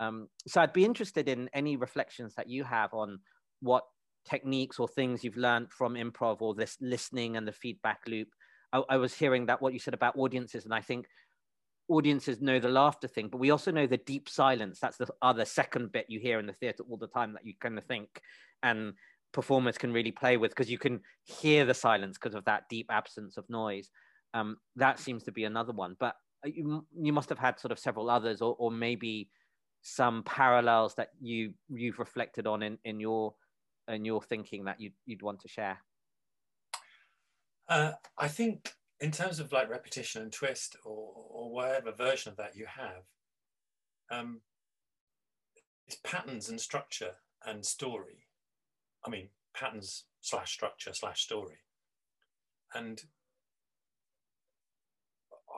[0.00, 3.20] Um, so I'd be interested in any reflections that you have on
[3.60, 3.84] what
[4.28, 8.28] techniques or things you've learned from improv or this listening and the feedback loop.
[8.72, 11.06] I, I, was hearing that what you said about audiences, and I think
[11.88, 14.78] audiences know the laughter thing, but we also know the deep silence.
[14.80, 17.54] That's the other second bit you hear in the theater all the time that you
[17.60, 18.20] kind of think
[18.62, 18.94] and
[19.32, 22.86] performers can really play with because you can hear the silence because of that deep
[22.90, 23.90] absence of noise.
[24.34, 27.78] Um, that seems to be another one, but you, you must have had sort of
[27.78, 29.30] several others, or, or maybe
[29.82, 33.34] some parallels that you you've reflected on in in your
[33.88, 35.78] and your thinking that you'd, you'd want to share?
[37.68, 42.36] Uh, I think in terms of like repetition and twist or, or whatever version of
[42.38, 43.02] that you have,
[44.10, 44.40] um,
[45.86, 47.12] it's patterns and structure
[47.44, 48.26] and story.
[49.04, 51.58] I mean, patterns slash structure slash story.
[52.74, 53.02] And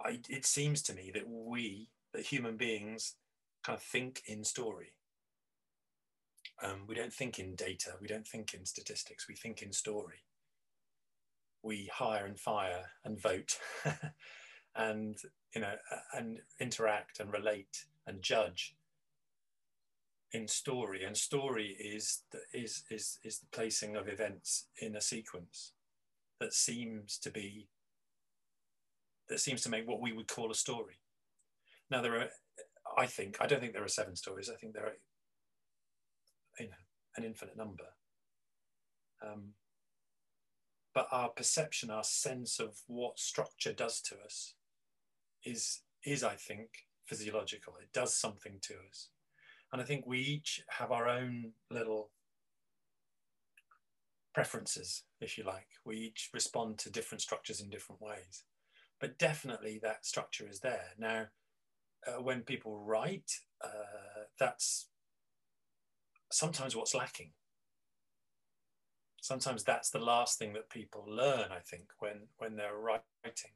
[0.04, 3.14] I, it seems to me that we, that human beings,
[3.64, 4.92] kind of think in story.
[6.62, 10.24] Um, we don't think in data, we don't think in statistics, we think in story.
[11.62, 13.58] We hire and fire and vote
[14.76, 15.16] and,
[15.54, 15.74] you know,
[16.14, 18.74] and interact and relate and judge
[20.32, 21.04] in story.
[21.04, 25.72] And story is the, is, is, is the placing of events in a sequence
[26.40, 27.68] that seems to be,
[29.28, 31.00] that seems to make what we would call a story.
[31.90, 32.28] Now there are,
[32.96, 34.50] I think, I don't think there are seven stories.
[34.52, 34.96] I think there are
[36.58, 36.72] you know,
[37.16, 37.84] an infinite number.
[39.22, 39.54] Um,
[40.94, 44.54] but our perception, our sense of what structure does to us
[45.44, 46.68] is, is, I think,
[47.06, 47.74] physiological.
[47.80, 49.08] It does something to us.
[49.72, 52.10] And I think we each have our own little
[54.34, 55.68] preferences, if you like.
[55.84, 58.44] We each respond to different structures in different ways.
[59.00, 60.94] But definitely that structure is there.
[60.98, 61.26] Now,
[62.06, 63.30] uh, when people write,
[63.62, 64.88] uh, that's
[66.30, 67.30] sometimes what's lacking.
[69.20, 73.52] Sometimes that's the last thing that people learn, I think, when, when they're writing,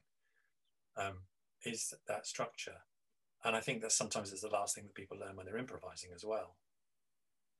[0.96, 1.18] um,
[1.64, 2.82] is that structure.
[3.44, 6.10] And I think that sometimes it's the last thing that people learn when they're improvising
[6.14, 6.56] as well.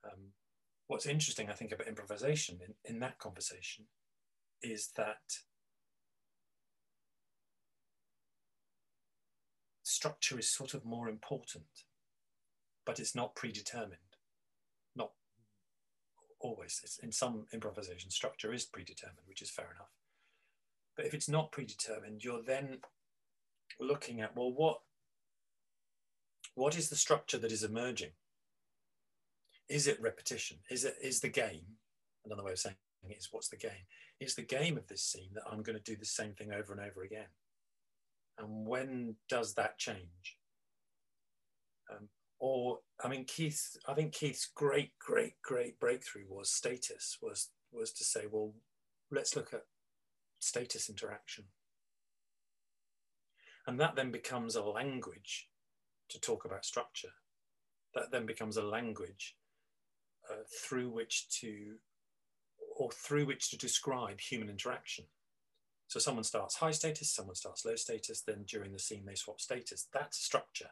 [0.05, 0.32] Um,
[0.89, 3.87] what's interesting, I think, about improvisation in, in that conversation
[4.62, 5.39] is that
[9.82, 11.84] structure is sort of more important,
[12.84, 14.12] but it's not predetermined
[16.43, 16.80] always.
[16.84, 19.90] It's, in some improvisation, structure is predetermined, which is fair enough.
[20.97, 22.78] But if it's not predetermined, you're then
[23.80, 24.80] looking at well, what
[26.55, 28.11] what is the structure that is emerging?
[29.68, 30.59] Is it repetition?
[30.70, 31.78] Is it is the game?
[32.24, 32.76] Another way of saying
[33.09, 33.86] it is what's the game?
[34.20, 36.72] Is the game of this scene that I'm going to do the same thing over
[36.72, 37.30] and over again?
[38.38, 40.36] And when does that change?
[41.90, 42.09] Um,
[42.43, 47.93] or I mean, Keith, I think Keith's great, great, great breakthrough was status, was was
[47.93, 48.53] to say, well,
[49.12, 49.62] let's look at
[50.40, 51.45] status interaction.
[53.64, 55.51] And that then becomes a language
[56.09, 57.12] to talk about structure.
[57.95, 59.36] That then becomes a language
[60.28, 61.76] uh, through which to,
[62.76, 65.05] or through which to describe human interaction.
[65.86, 69.40] So someone starts high status, someone starts low status, then during the scene they swap
[69.40, 69.86] status.
[69.95, 70.70] That's structure.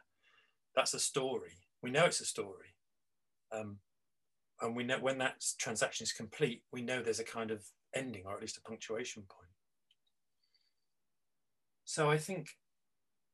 [0.75, 1.60] That's a story.
[1.81, 2.75] We know it's a story.
[3.51, 3.77] Um,
[4.61, 7.65] and we know when that transaction is complete, we know there's a kind of
[7.95, 9.49] ending or at least a punctuation point.
[11.85, 12.49] So I think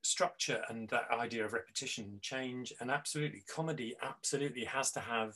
[0.01, 5.33] structure and that idea of repetition change and absolutely comedy absolutely has to have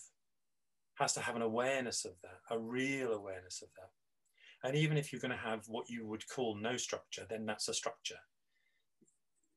[0.95, 5.12] has to have an awareness of that a real awareness of that and even if
[5.12, 8.20] you're going to have what you would call no structure then that's a structure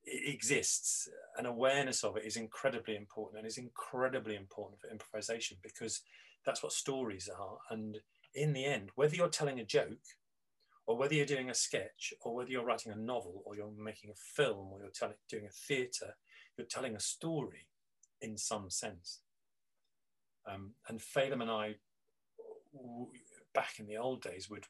[0.07, 6.02] exists an awareness of it is incredibly important and is incredibly important for improvisation because
[6.44, 7.98] that's what stories are and
[8.34, 9.98] in the end whether you're telling a joke
[10.86, 14.11] or whether you're doing a sketch, or whether you're writing a novel, or you're making
[14.11, 16.14] a film, or you're telling, doing a theatre,
[16.57, 17.66] you're telling a story
[18.20, 19.20] in some sense.
[20.46, 21.76] Um, and Phelim and I,
[23.55, 24.66] back in the old days, would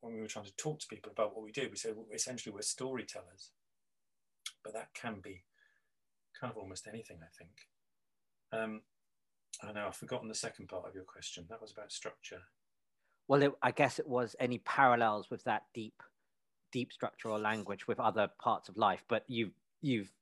[0.00, 2.06] when we were trying to talk to people about what we do, we said well,
[2.12, 3.50] essentially we're storytellers.
[4.64, 5.44] But that can be
[6.38, 7.50] kind of almost anything, I think.
[8.52, 8.82] Um,
[9.62, 11.46] I know I've forgotten the second part of your question.
[11.48, 12.42] That was about structure
[13.28, 16.02] well, it, I guess it was any parallels with that deep,
[16.72, 19.04] deep structural language with other parts of life.
[19.08, 20.12] But you've you've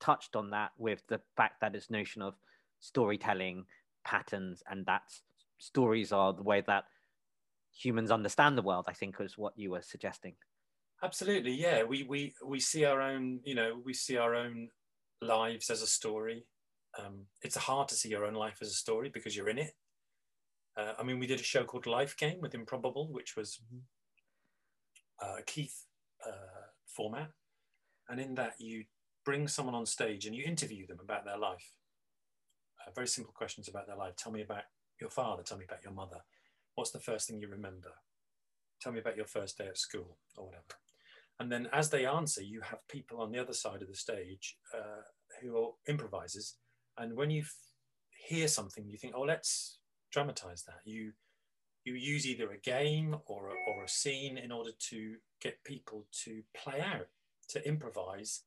[0.00, 2.34] touched on that with the fact that this notion of
[2.80, 3.66] storytelling
[4.04, 5.02] patterns and that
[5.58, 6.84] stories are the way that
[7.76, 8.86] humans understand the world.
[8.88, 10.34] I think is what you were suggesting.
[11.04, 11.82] Absolutely, yeah.
[11.82, 14.70] We we we see our own, you know, we see our own
[15.20, 16.46] lives as a story.
[16.98, 19.72] Um, it's hard to see your own life as a story because you're in it.
[20.78, 23.60] Uh, I mean, we did a show called Life Game with Improbable, which was
[25.22, 25.84] uh, Keith
[26.26, 27.30] uh, format.
[28.08, 28.84] And in that, you
[29.24, 31.76] bring someone on stage and you interview them about their life.
[32.80, 34.16] Uh, very simple questions about their life.
[34.16, 34.64] Tell me about
[35.00, 35.42] your father.
[35.42, 36.20] Tell me about your mother.
[36.76, 37.90] What's the first thing you remember?
[38.80, 40.83] Tell me about your first day at school or whatever.
[41.40, 44.56] And then as they answer, you have people on the other side of the stage
[44.72, 45.02] uh,
[45.40, 46.56] who are improvisers.
[46.96, 47.44] And when you
[48.10, 49.78] hear something, you think, oh, let's
[50.12, 50.80] dramatize that.
[50.84, 51.12] You
[51.84, 56.06] you use either a game or a, or a scene in order to get people
[56.24, 57.08] to play out,
[57.48, 58.44] to improvise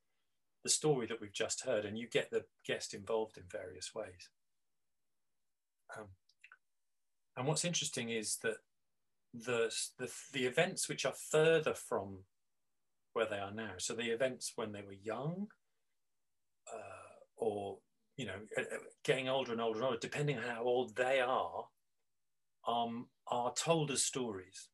[0.63, 4.29] the story that we've just heard, and you get the guest involved in various ways.
[5.95, 6.07] Um,
[7.35, 8.57] and what's interesting is that
[9.33, 12.23] the, the, the events which are further from
[13.17, 15.47] where they are now, so the events when they were young,
[16.71, 17.79] uh, or
[18.15, 21.19] you know, uh, uh, getting older and older and older, depending on how old they
[21.19, 21.65] are,
[22.67, 24.69] um, are told as stories.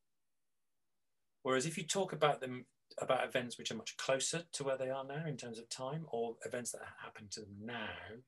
[1.41, 2.65] Whereas if you talk about them,
[3.01, 6.05] about events which are much closer to where they are now in terms of time,
[6.11, 8.21] or events that happen to them now,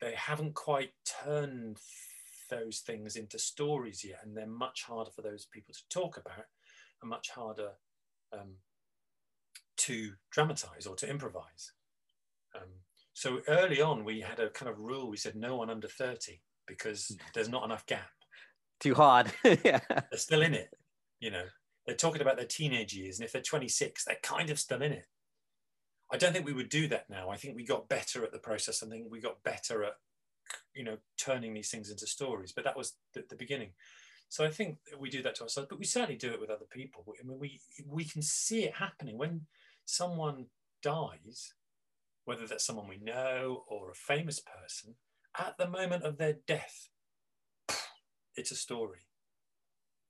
[0.00, 0.92] they haven't quite
[1.24, 1.78] turned
[2.50, 6.46] those things into stories yet, and they're much harder for those people to talk about,
[7.00, 7.70] and much harder
[8.34, 8.56] um,
[9.78, 11.72] to dramatize or to improvise.
[12.54, 12.68] Um,
[13.12, 15.08] so early on, we had a kind of rule.
[15.08, 17.16] We said no one under 30 because hmm.
[17.34, 18.10] there's not enough gap.
[18.80, 19.32] Too hard.
[19.44, 19.80] yeah.
[19.88, 20.70] They're still in it.
[21.20, 21.44] You know,
[21.86, 23.18] they're talking about their teenage years.
[23.18, 25.06] And if they're 26, they're kind of still in it.
[26.12, 27.30] I don't think we would do that now.
[27.30, 28.82] I think we got better at the process.
[28.82, 29.94] I think we got better at,
[30.74, 32.52] you know, turning these things into stories.
[32.54, 33.70] But that was the, the beginning.
[34.28, 36.66] So I think we do that to ourselves, but we certainly do it with other
[36.70, 37.04] people.
[37.08, 39.42] I mean, we we can see it happening when
[39.84, 40.46] someone
[40.82, 41.54] dies
[42.24, 44.94] whether that's someone we know or a famous person,
[45.38, 46.88] at the moment of their death,
[48.36, 49.00] it's a story.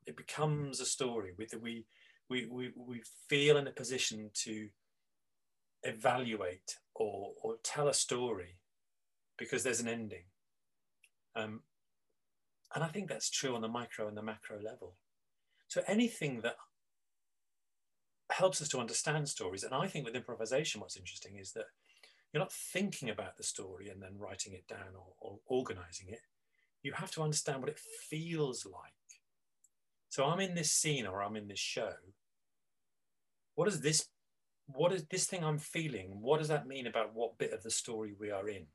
[0.06, 1.32] It becomes a story.
[1.36, 1.86] We, we,
[2.28, 4.68] we, we, we feel in a position to
[5.82, 8.58] evaluate or, or tell a story
[9.38, 10.24] because there's an ending.
[11.36, 11.60] Um,
[12.74, 14.96] and I think that's true on the micro and the macro level.
[15.68, 16.56] So anything that
[18.30, 21.66] helps us to understand stories, and I think with improvisation, what's interesting is that
[22.32, 26.20] you're not thinking about the story and then writing it down or, or organizing it.
[26.82, 28.92] You have to understand what it feels like.
[30.08, 31.92] So I'm in this scene or I'm in this show.
[33.54, 34.08] What is this?
[34.66, 36.20] What is this thing I'm feeling?
[36.20, 38.66] What does that mean about what bit of the story we are in?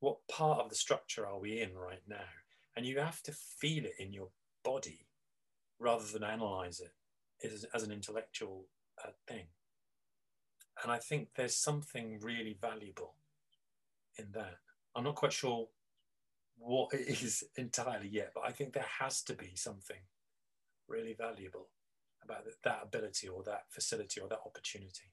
[0.00, 2.28] What part of the structure are we in right now?
[2.76, 4.28] And you have to feel it in your
[4.64, 5.06] body
[5.78, 6.92] rather than analyze it
[7.44, 8.66] as, as an intellectual
[9.02, 9.46] uh, thing.
[10.82, 13.14] And I think there's something really valuable
[14.18, 14.56] in that.
[14.94, 15.68] I'm not quite sure
[16.58, 20.00] what it is entirely yet, but I think there has to be something
[20.88, 21.68] really valuable
[22.22, 25.12] about that ability or that facility or that opportunity.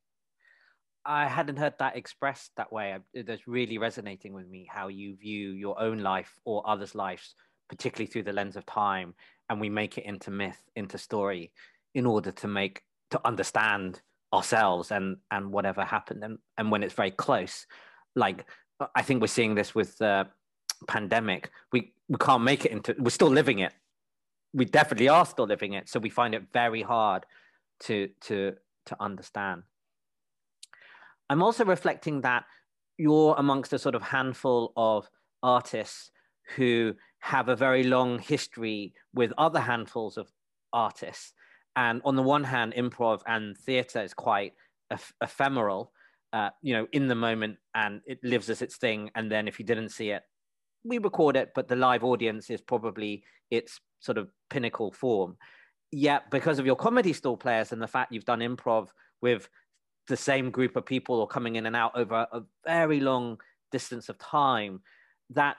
[1.05, 2.97] I hadn't heard that expressed that way.
[3.13, 7.35] That's really resonating with me how you view your own life or others' lives,
[7.69, 9.13] particularly through the lens of time,
[9.49, 11.51] and we make it into myth, into story,
[11.93, 14.01] in order to make to understand
[14.33, 16.23] ourselves and and whatever happened.
[16.23, 17.65] And and when it's very close,
[18.15, 18.45] like
[18.95, 20.27] I think we're seeing this with the
[20.87, 21.51] pandemic.
[21.71, 22.95] We we can't make it into.
[22.97, 23.73] We're still living it.
[24.53, 25.89] We definitely are still living it.
[25.89, 27.25] So we find it very hard
[27.81, 28.53] to to
[28.87, 29.63] to understand.
[31.29, 32.45] I'm also reflecting that
[32.97, 35.09] you're amongst a sort of handful of
[35.41, 36.11] artists
[36.55, 36.93] who
[37.23, 40.29] have a very long history with other handfuls of
[40.73, 41.31] artists.
[41.77, 44.51] And on the one hand, improv and theatre is quite
[44.91, 45.93] eph- ephemeral,
[46.33, 49.09] uh, you know, in the moment, and it lives as its thing.
[49.15, 50.23] And then if you didn't see it,
[50.83, 55.37] we record it, but the live audience is probably its sort of pinnacle form.
[55.93, 58.89] Yet, because of your comedy store players and the fact you've done improv
[59.21, 59.47] with
[60.09, 63.37] the same group of people or coming in and out over a very long
[63.71, 64.81] distance of time
[65.29, 65.55] that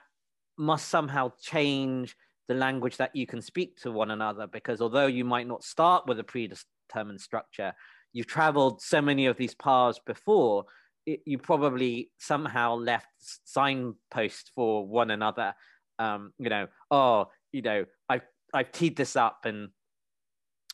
[0.56, 2.16] must somehow change
[2.48, 6.06] the language that you can speak to one another because although you might not start
[6.06, 7.72] with a predetermined structure
[8.12, 10.64] you've traveled so many of these paths before
[11.06, 15.54] it, you probably somehow left signposts for one another.
[15.98, 19.68] Um, you know oh you know i've i've teed this up and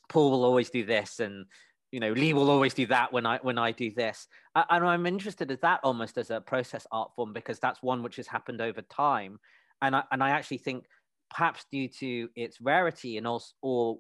[0.09, 1.45] paul will always do this and
[1.93, 4.27] you know lee will always do that when i when i do this.
[4.55, 8.17] And i'm interested in that almost as a process art form because that's one which
[8.17, 9.39] has happened over time
[9.83, 10.85] and i and i actually think
[11.31, 13.99] perhaps due to its rarity and also or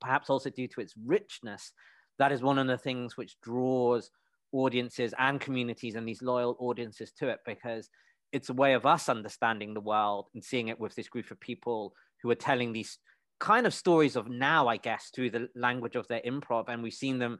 [0.00, 1.72] perhaps also due to its richness
[2.18, 4.10] that is one of the things which draws
[4.52, 7.88] audiences and communities and these loyal audiences to it because
[8.32, 11.40] it's a way of us understanding the world and seeing it with this group of
[11.40, 12.98] people who are telling these
[13.38, 16.92] kind of stories of now, I guess, through the language of their improv, and we've
[16.92, 17.38] seen them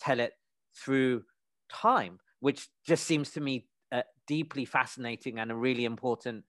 [0.00, 0.32] tell it
[0.76, 1.22] through
[1.70, 6.44] time, which just seems to me uh, deeply fascinating and a really important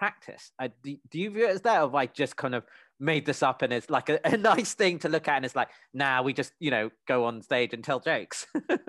[0.00, 0.50] practice.
[0.58, 2.64] Uh, do, do, you view it as that, or have I just kind of
[2.98, 5.54] made this up and it's like a, a nice thing to look at, and it's
[5.54, 8.46] like, now nah, we just you know go on stage and tell jokes?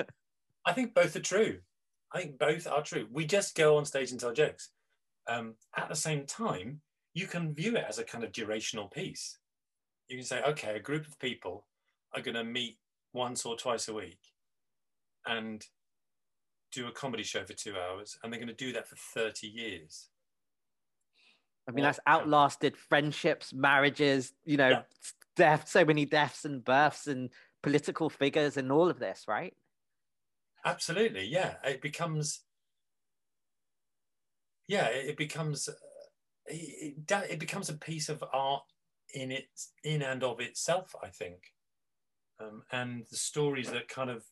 [0.66, 1.60] I think both are true.
[2.14, 3.08] I think both are true.
[3.12, 4.70] We just go on stage and tell jokes.
[5.28, 6.80] Um, at the same time,
[7.14, 9.38] you can view it as a kind of durational piece.
[10.08, 11.66] You can say, okay, a group of people
[12.16, 12.78] are going to meet
[13.14, 14.20] once or twice a week
[15.26, 15.66] and
[16.72, 19.48] do a comedy show for two hours, and they're going to do that for 30
[19.48, 20.08] years.
[21.68, 24.82] I mean, that's outlasted friendships, marriages, you know, yeah.
[25.36, 27.30] death, so many deaths and births and
[27.62, 29.54] political figures and all of this, right?
[30.66, 31.26] Absolutely.
[31.26, 31.56] Yeah.
[31.64, 32.42] It becomes,
[34.68, 35.70] yeah, it becomes
[36.48, 38.64] it, it becomes a piece of art
[39.14, 41.40] in its in and of itself i think
[42.40, 44.24] um, and the stories that kind of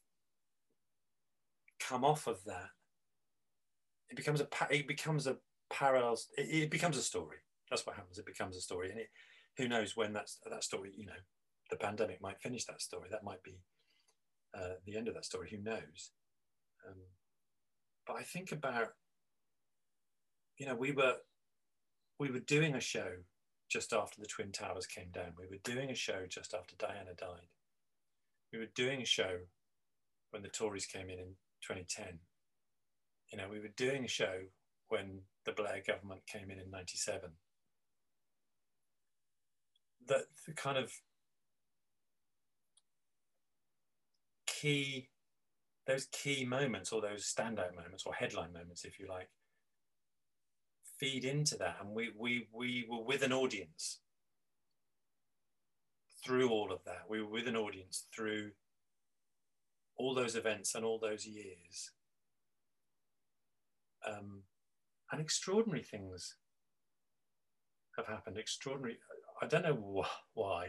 [1.80, 2.70] come off of that
[4.10, 5.38] it becomes a it becomes a
[5.72, 7.38] parallel it, it becomes a story
[7.70, 9.10] that's what happens it becomes a story and it,
[9.58, 11.14] who knows when that's that story you know
[11.70, 13.60] the pandemic might finish that story that might be
[14.58, 16.12] uh, the end of that story who knows
[16.88, 16.96] um,
[18.08, 18.90] but i think about
[20.58, 21.16] you know we were
[22.20, 23.10] we were doing a show
[23.70, 25.34] just after the Twin Towers came down.
[25.38, 27.48] We were doing a show just after Diana died.
[28.52, 29.38] We were doing a show
[30.32, 32.20] when the Tories came in in 2010.
[33.32, 34.40] You know, we were doing a show
[34.90, 35.22] when
[35.56, 37.32] the Blair government came in in 97.
[40.08, 40.92] That the kind of
[44.48, 45.10] key,
[45.88, 49.30] those key moments or those standout moments or headline moments, if you like,
[51.00, 51.78] feed into that.
[51.82, 54.00] And we we we were with an audience
[56.24, 57.04] through all of that.
[57.10, 58.52] We were with an audience through
[59.98, 61.92] all those events and all those years.
[64.08, 64.44] Um,
[65.12, 66.36] and extraordinary things
[67.98, 68.98] have happened extraordinary
[69.42, 70.66] i don't know wh- why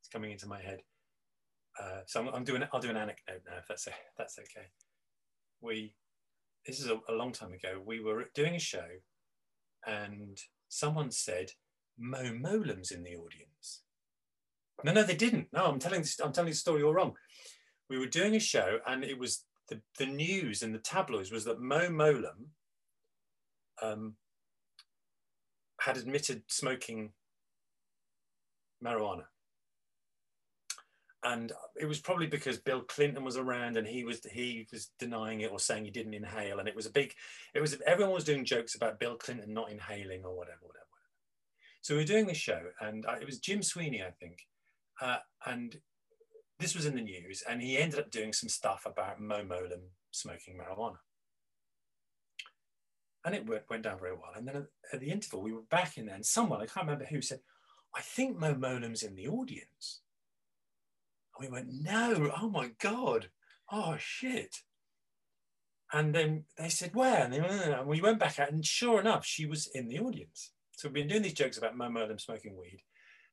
[0.00, 0.80] it's coming into my head
[1.80, 4.66] uh, so I'm, I'm, doing i'll do an anecdote now if that's a, that's okay
[5.60, 5.94] we
[6.66, 8.86] this is a, a long time ago we were doing a show
[9.86, 10.38] and
[10.68, 11.52] someone said,
[11.98, 13.82] Mo Mowlam's in the audience.
[14.82, 15.48] No, no, they didn't.
[15.52, 17.14] No, I'm telling this, I'm telling the story all wrong.
[17.90, 21.44] We were doing a show, and it was the, the news in the tabloids was
[21.44, 22.48] that Mo Mowlam
[23.82, 24.14] um,
[25.80, 27.12] had admitted smoking
[28.84, 29.24] marijuana.
[31.24, 35.42] and it was probably because Bill Clinton was around and he was he was denying
[35.42, 37.14] it or saying he didn't inhale, and it was a big,
[37.54, 40.86] it was everyone was doing jokes about Bill Clinton not inhaling or whatever, whatever.
[41.82, 44.46] So we were doing this show, and it was Jim Sweeney, I think,
[45.00, 45.76] uh, and
[46.58, 49.88] this was in the news, and he ended up doing some stuff about Mo Mowlam
[50.10, 50.96] smoking marijuana.
[53.24, 54.32] And it went down very well.
[54.34, 57.04] And then at the interval, we were back in there, and someone, I can't remember
[57.04, 57.40] who, said,
[57.94, 60.00] I think Mo Mowlam's in the audience.
[61.36, 63.28] And we went, no, oh my God,
[63.70, 64.56] oh shit.
[65.92, 67.24] And then they said, where?
[67.24, 70.52] And, they, and we went back out, and sure enough, she was in the audience.
[70.72, 72.80] So we've been doing these jokes about Mo Mowlam smoking weed,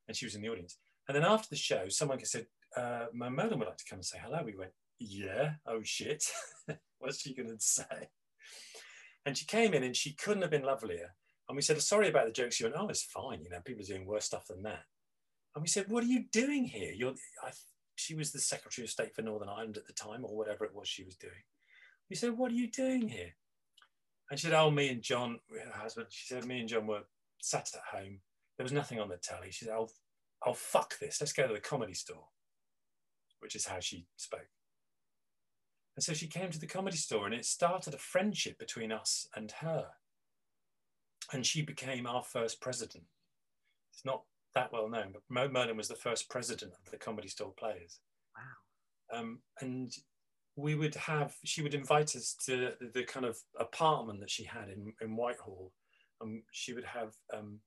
[0.06, 0.76] and she was in the audience.
[1.06, 4.04] And then after the show, someone said, uh, Mo Mowlam would like to come and
[4.04, 4.42] say hello.
[4.44, 6.24] We went, yeah, oh shit.
[6.98, 8.08] What's she going to say?
[9.28, 11.14] And she came in and she couldn't have been lovelier.
[11.50, 12.54] And we said, sorry about the jokes.
[12.54, 13.42] She went, oh, it's fine.
[13.42, 14.84] You know, people are doing worse stuff than that.
[15.54, 16.94] And we said, what are you doing here?
[16.96, 17.12] You're,
[17.44, 17.50] I,
[17.94, 20.74] she was the Secretary of State for Northern Ireland at the time, or whatever it
[20.74, 21.42] was she was doing.
[22.08, 23.34] We said, what are you doing here?
[24.30, 27.02] And she said, oh, me and John, her husband, she said, me and John were
[27.38, 28.20] sat at home.
[28.56, 29.50] There was nothing on the telly.
[29.50, 29.90] She said, oh,
[30.46, 31.20] oh, fuck this.
[31.20, 32.28] Let's go to the comedy store,
[33.40, 34.48] which is how she spoke.
[35.98, 39.26] And so she came to the comedy store and it started a friendship between us
[39.34, 39.88] and her.
[41.32, 43.02] And she became our first president.
[43.92, 44.22] It's not
[44.54, 47.98] that well known, but Mo Mowlam was the first president of the comedy store players.
[48.36, 49.18] Wow.
[49.18, 49.92] Um, and
[50.54, 54.44] we would have, she would invite us to the, the, kind of apartment that she
[54.44, 55.72] had in, in Whitehall.
[56.20, 57.58] And she would have um,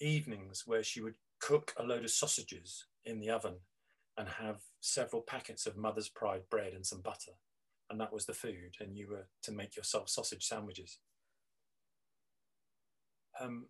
[0.00, 3.56] evenings where she would cook a load of sausages in the oven
[4.16, 7.32] and have several packets of Mother's Pride bread and some butter
[7.90, 10.98] and that was the food, and you were to make yourself sausage sandwiches.
[13.40, 13.66] Um,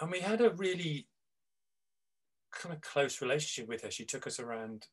[0.00, 1.08] and we had a really
[2.52, 3.90] kind of close relationship with her.
[3.90, 4.86] She took us around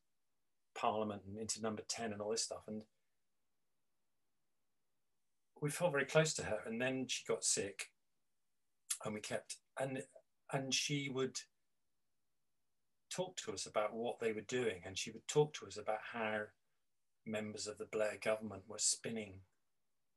[0.74, 2.82] Parliament and into Number Ten and all this stuff, and
[5.60, 6.58] we felt very close to her.
[6.66, 7.90] And then she got sick,
[9.04, 10.02] and we kept and
[10.52, 11.38] and she would
[13.10, 16.00] talk to us about what they were doing, and she would talk to us about
[16.12, 16.42] how
[17.26, 19.40] members of the Blair government were spinning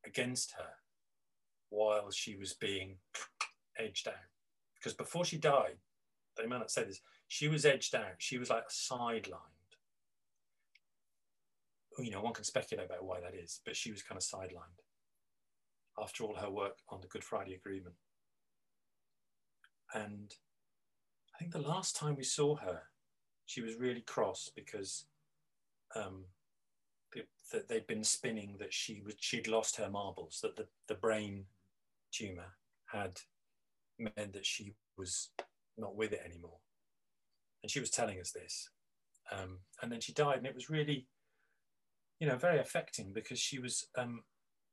[0.06, 0.74] against her
[1.70, 2.98] while she was being
[3.78, 4.14] edged out.
[4.76, 5.78] Because before she died,
[6.38, 8.16] they may not say this, she was edged out.
[8.18, 9.40] She was like sidelined.
[11.98, 14.84] You know, one can speculate about why that is, but she was kind of sidelined
[15.98, 17.96] after all her work on the Good Friday Agreement.
[19.94, 20.34] And
[21.34, 22.82] I think the last time we saw her,
[23.46, 25.06] she was really cross because
[25.96, 26.26] um,
[27.52, 31.46] that they'd been spinning that she was she'd lost her marbles, that the, the brain
[32.12, 32.56] tumor
[32.88, 33.20] had
[34.00, 35.30] meant that she was
[35.78, 36.58] not with it anymore.
[37.62, 38.70] And she was telling us this.
[39.32, 41.08] Um, and then she died, and it was really,
[42.20, 44.24] you know, very affecting because she was um,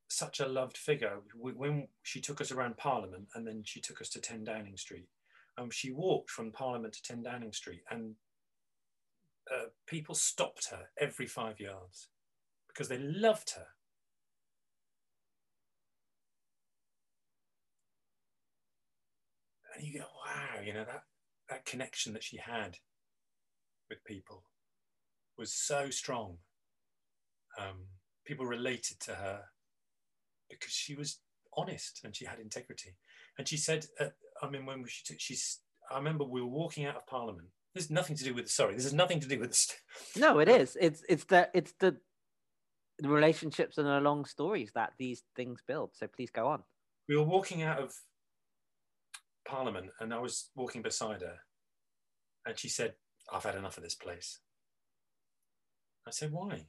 [0.09, 1.21] such a loved figure.
[1.35, 5.09] When she took us around Parliament, and then she took us to 10 Downing Street,
[5.57, 8.15] and um, she walked from Parliament to 10 Downing Street, and
[9.51, 12.09] uh, people stopped her every five yards
[12.73, 13.67] because they loved her.
[19.77, 21.05] And you go, wow, you know, that,
[21.49, 22.79] that connection that she had
[23.89, 24.45] with people
[25.39, 26.39] was so strong.
[27.59, 27.87] Um,
[28.25, 29.43] people related to her
[30.49, 31.21] because she was
[31.57, 32.97] honest and she had integrity.
[33.39, 34.09] And she said, uh,
[34.43, 35.61] I mean, when she took, she's,
[35.91, 37.49] I remember we were walking out of Parliament.
[37.75, 40.21] There's nothing to do with, sorry, this has nothing to do with the.
[40.21, 40.77] no, it is.
[40.79, 41.97] It's, it's the, it's the,
[42.99, 45.91] the relationships and the long stories that these things build.
[45.95, 46.63] So please go on.
[47.09, 47.93] We were walking out of
[49.47, 51.39] Parliament and I was walking beside her
[52.47, 52.95] and she said,
[53.33, 54.41] I've had enough of this place.
[56.07, 56.67] I said, why?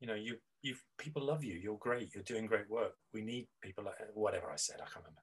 [0.00, 1.54] You know, you, you, people love you.
[1.54, 2.14] You're great.
[2.14, 2.94] You're doing great work.
[3.12, 4.76] We need people like whatever I said.
[4.76, 5.22] I can't remember.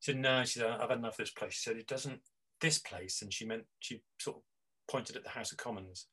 [0.00, 1.54] She said, no, she said, I've had enough of this place.
[1.54, 2.20] She said, it doesn't,
[2.60, 3.22] this place.
[3.22, 4.42] And she meant, she sort of
[4.90, 6.06] pointed at the House of Commons.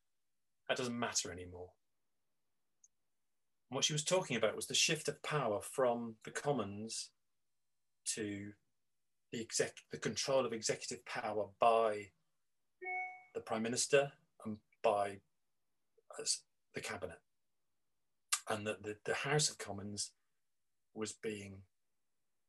[0.68, 1.70] That doesn't matter anymore.
[3.70, 7.09] What she was talking about was the shift of power from the Commons
[8.15, 8.51] to
[9.32, 12.07] the, exec, the control of executive power by
[13.36, 14.11] the Prime Minister
[14.43, 15.20] and by
[16.74, 17.20] the Cabinet.
[18.49, 20.13] And that the, the House of Commons
[20.95, 21.59] was being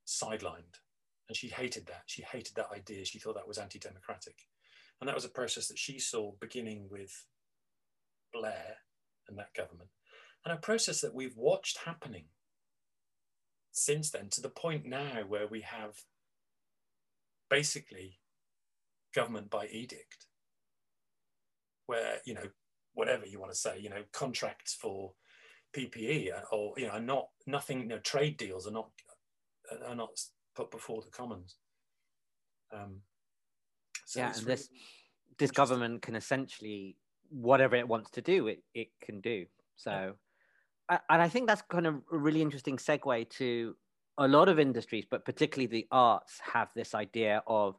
[0.07, 0.81] sidelined.
[1.29, 2.05] And she hated that.
[2.07, 3.05] She hated that idea.
[3.05, 4.47] She thought that was anti democratic.
[5.01, 7.27] And that was a process that she saw beginning with
[8.33, 8.77] Blair
[9.29, 9.91] and that government
[10.45, 12.24] and a process that we've watched happening
[13.72, 16.01] since then to the point now where we have
[17.49, 18.18] basically
[19.14, 20.26] government by edict
[21.86, 22.49] where you know
[22.95, 25.12] whatever you want to say, you know, contracts for
[25.76, 27.82] PPE or you know, are not nothing.
[27.82, 28.91] You know, trade deals are not
[29.86, 30.20] are not
[30.55, 31.57] put before the commons.
[32.72, 33.01] Um,
[34.07, 34.68] so yeah, and really this
[35.38, 36.97] this government can essentially
[37.30, 39.47] whatever it wants to do, it it can do.
[39.76, 40.14] So.
[40.91, 43.76] And I think that's kind of a really interesting segue to
[44.18, 47.76] a lot of industries, but particularly the arts have this idea of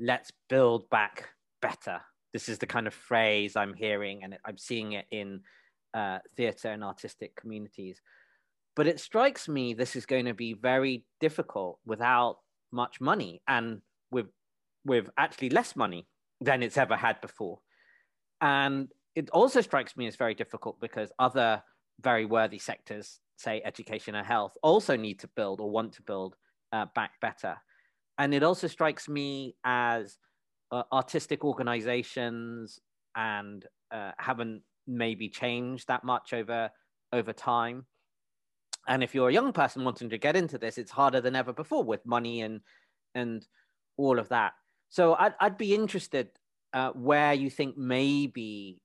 [0.00, 1.28] let's build back
[1.60, 2.00] better.
[2.32, 5.40] This is the kind of phrase I'm hearing, and I'm seeing it in
[5.94, 8.00] uh, theatre and artistic communities.
[8.76, 12.38] But it strikes me this is going to be very difficult without
[12.72, 13.80] much money and
[14.10, 14.26] with
[14.84, 16.06] with actually less money
[16.40, 17.58] than it's ever had before.
[18.40, 21.62] And it also strikes me as very difficult because other
[22.00, 26.36] very worthy sectors, say education and health, also need to build or want to build
[26.72, 27.56] uh, back better.
[28.18, 30.18] And it also strikes me as
[30.70, 32.80] uh, artistic organizations
[33.16, 36.70] and uh, haven't maybe changed that much over
[37.12, 37.86] over time.
[38.86, 41.52] And if you're a young person wanting to get into this, it's harder than ever
[41.52, 42.60] before with money and
[43.14, 43.46] and
[43.96, 44.52] all of that.
[44.88, 46.28] So I'd, I'd be interested
[46.72, 48.80] uh, where you think maybe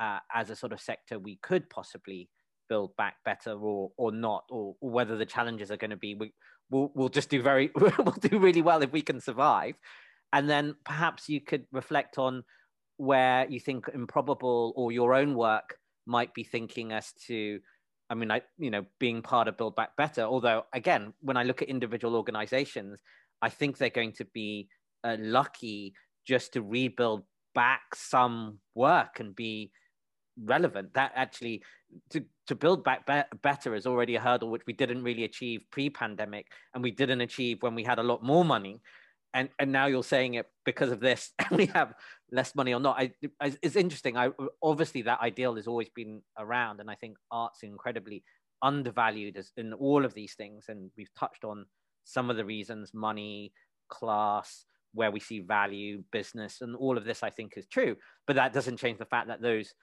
[0.00, 2.28] uh, as a sort of sector we could possibly
[2.68, 6.14] build back better or or not, or, or whether the challenges are going to be
[6.14, 6.32] we,
[6.70, 9.74] we'll, we'll just do very we'll do really well if we can survive,
[10.32, 12.44] and then perhaps you could reflect on
[12.98, 17.60] where you think improbable or your own work might be thinking as to
[18.08, 20.22] I mean, I you know, being part of Build Back Better.
[20.22, 23.00] Although, again, when I look at individual organizations,
[23.42, 24.68] I think they're going to be
[25.04, 25.94] uh, lucky
[26.26, 29.72] just to rebuild back some work and be
[30.42, 30.94] relevant.
[30.94, 31.62] That actually
[32.10, 35.62] to to build back be- better is already a hurdle which we didn't really achieve
[35.70, 38.80] pre-pandemic, and we didn't achieve when we had a lot more money.
[39.34, 41.94] And and now you're saying it because of this we have
[42.30, 42.98] less money or not.
[42.98, 43.12] I,
[43.62, 44.16] it's interesting.
[44.16, 44.30] I
[44.62, 48.24] obviously that ideal has always been around and i think art's incredibly
[48.62, 50.66] undervalued as in all of these things.
[50.68, 51.66] And we've touched on
[52.04, 53.52] some of the reasons money
[53.88, 54.64] class
[54.94, 57.96] where we see value business and all of this i think is true.
[58.26, 59.74] But that doesn't change the fact that those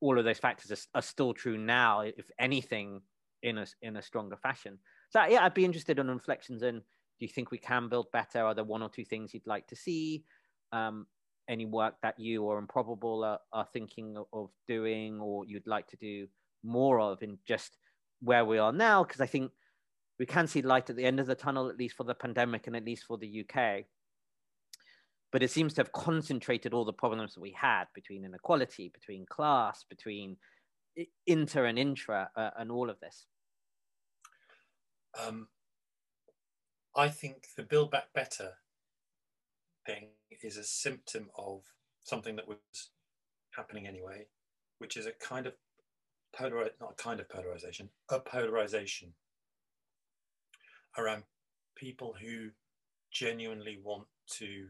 [0.00, 3.00] all of those factors are, are still true now if anything
[3.42, 4.78] in a in a stronger fashion
[5.10, 6.82] so yeah i'd be interested in reflections in
[7.18, 8.44] do you think we can build better?
[8.44, 10.24] Are there one or two things you'd like to see?
[10.72, 11.06] Um,
[11.48, 15.96] any work that you or improbable are, are thinking of doing or you'd like to
[15.96, 16.26] do
[16.64, 17.76] more of in just
[18.20, 19.04] where we are now?
[19.04, 19.52] Because I think
[20.18, 22.66] we can see light at the end of the tunnel, at least for the pandemic
[22.66, 23.84] and at least for the UK.
[25.34, 29.26] But it seems to have concentrated all the problems that we had between inequality, between
[29.26, 30.36] class, between
[31.26, 33.26] inter and intra, uh, and all of this.
[35.20, 35.48] Um,
[36.94, 38.52] I think the Build Back Better
[39.84, 40.10] thing
[40.40, 41.62] is a symptom of
[42.04, 42.58] something that was
[43.56, 44.28] happening anyway,
[44.78, 45.54] which is a kind of
[46.32, 49.14] polar, not a kind of polarization, a polarization
[50.96, 51.24] around
[51.74, 52.50] people who
[53.10, 54.68] genuinely want to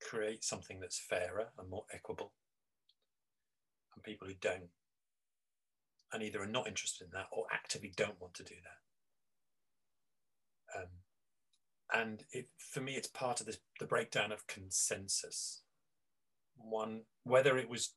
[0.00, 2.32] create something that's fairer and more equitable,
[3.94, 4.68] and people who don't,
[6.12, 8.54] and either are not interested in that or actively don't want to do
[10.74, 10.80] that.
[10.80, 10.88] Um,
[11.94, 15.62] and it, for me, it's part of this, the breakdown of consensus.
[16.56, 17.94] One, whether it was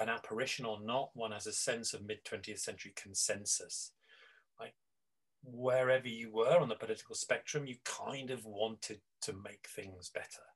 [0.00, 3.92] an apparition or not, one has a sense of mid 20th century consensus.
[4.58, 4.74] Like
[5.42, 10.49] wherever you were on the political spectrum, you kind of wanted to make things better.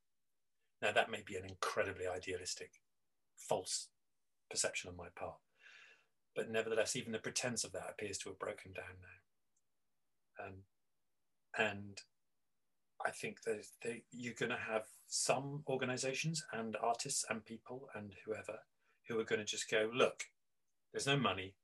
[0.82, 2.80] Now, that may be an incredibly idealistic,
[3.36, 3.88] false
[4.50, 5.38] perception on my part.
[6.34, 10.46] But nevertheless, even the pretense of that appears to have broken down now.
[10.46, 10.54] Um,
[11.56, 12.00] and
[13.04, 18.12] I think that they, you're going to have some organizations and artists and people and
[18.24, 18.58] whoever
[19.08, 20.24] who are going to just go, look,
[20.92, 21.54] there's no money.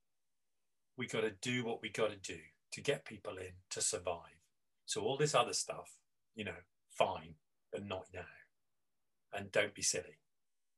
[0.96, 2.38] We got to do what we got to do
[2.72, 4.38] to get people in to survive.
[4.86, 5.96] So all this other stuff,
[6.34, 7.34] you know, fine,
[7.72, 8.20] but not now.
[9.32, 10.18] And don't be silly.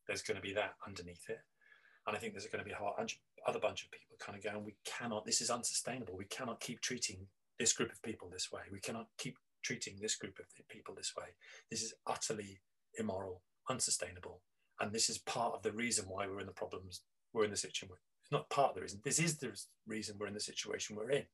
[0.07, 1.41] There's going to be that underneath it.
[2.07, 4.45] And I think there's going to be a whole other bunch of people kind of
[4.45, 6.17] going, we cannot, this is unsustainable.
[6.17, 7.27] We cannot keep treating
[7.59, 8.63] this group of people this way.
[8.73, 11.27] We cannot keep treating this group of people this way.
[11.71, 12.61] This is utterly
[12.99, 14.41] immoral, unsustainable.
[14.81, 17.57] And this is part of the reason why we're in the problems, we're in the
[17.57, 17.97] situation.
[18.23, 19.01] It's not part of the reason.
[19.05, 19.53] This is the
[19.87, 21.25] reason we're in the situation we're in.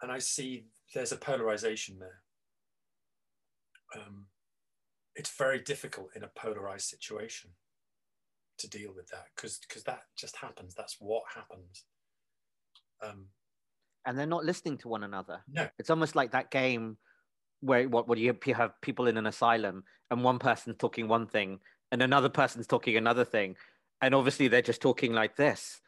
[0.00, 2.22] And I see there's a polarization there.
[3.94, 4.26] Um,
[5.18, 7.50] it's very difficult in a polarized situation
[8.58, 10.74] to deal with that because because that just happens.
[10.74, 11.84] That's what happens.
[13.02, 13.26] Um,
[14.06, 15.40] and they're not listening to one another.
[15.52, 15.68] No.
[15.78, 16.96] It's almost like that game
[17.60, 21.58] where what what you have people in an asylum and one person talking one thing
[21.90, 23.56] and another person's talking another thing,
[24.00, 25.80] and obviously they're just talking like this.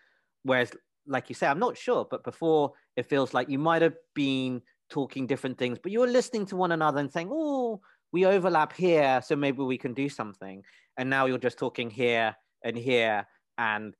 [0.43, 0.73] Whereas,
[1.07, 4.63] like you say, I'm not sure, but before it feels like you might have been
[4.89, 7.81] talking different things, but you were listening to one another and saying, "Oh,
[8.13, 10.63] we overlap here, so maybe we can do something."
[10.97, 13.27] And now you're just talking here and here,
[13.59, 13.95] and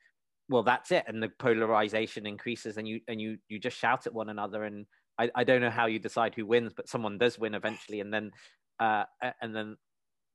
[0.49, 1.05] well, that's it.
[1.07, 4.65] And the polarization increases, and you and you you just shout at one another.
[4.65, 4.87] And
[5.19, 8.13] I, I don't know how you decide who wins, but someone does win eventually, and
[8.13, 8.33] then
[8.81, 9.05] uh,
[9.41, 9.77] and then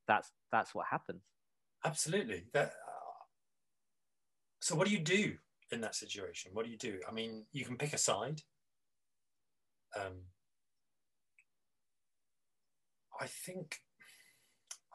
[0.08, 1.22] that's that's what happens.
[1.84, 2.46] Absolutely.
[2.54, 2.68] That.
[2.68, 3.24] Uh,
[4.62, 5.36] so, what do you do
[5.72, 6.52] in that situation?
[6.54, 7.00] What do you do?
[7.08, 8.42] I mean, you can pick a side.
[9.96, 10.24] Um,
[13.20, 13.80] I think,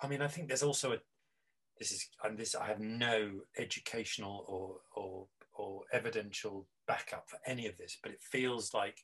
[0.02, 0.98] I mean, I think there's also a,
[1.78, 7.66] this is, and this, I have no educational or, or, or evidential backup for any
[7.66, 8.98] of this, but it feels like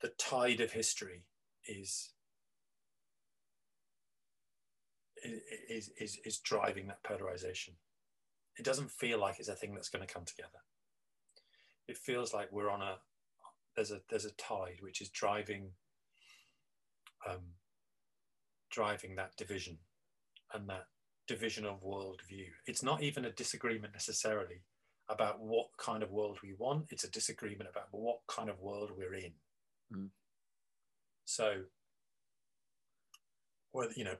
[0.00, 1.24] the tide of history
[1.66, 2.10] is,
[5.68, 7.74] is, is, is driving that polarization.
[8.58, 10.50] It doesn't feel like it's a thing that's going to come together.
[11.88, 12.96] It feels like we're on a,
[13.74, 15.70] there's a, there's a tide which is driving
[17.28, 17.40] um,
[18.72, 19.78] driving that division
[20.52, 20.86] and that
[21.28, 22.48] division of worldview.
[22.66, 24.64] It's not even a disagreement necessarily
[25.08, 28.90] about what kind of world we want, it's a disagreement about what kind of world
[28.96, 29.32] we're in.
[29.94, 30.08] Mm.
[31.24, 31.54] So,
[33.94, 34.16] you know,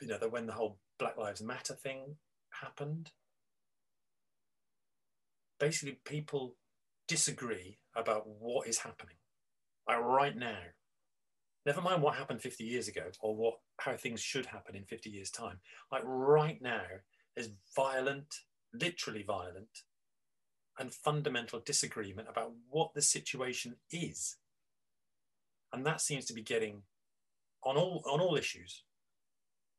[0.00, 2.16] you know, that when the whole Black Lives Matter thing
[2.50, 3.10] happened,
[5.58, 6.56] basically people
[7.06, 9.16] disagree about what is happening.
[9.86, 10.58] Like right now,
[11.70, 15.08] never mind what happened 50 years ago or what how things should happen in 50
[15.08, 15.58] years time.
[15.92, 16.82] Like right now
[17.36, 18.34] there's violent
[18.74, 19.84] literally violent
[20.80, 24.36] and fundamental disagreement about what the situation is.
[25.72, 26.82] And that seems to be getting
[27.62, 28.82] on all on all issues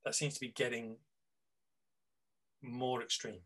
[0.06, 0.96] that seems to be getting
[2.62, 3.42] more extreme.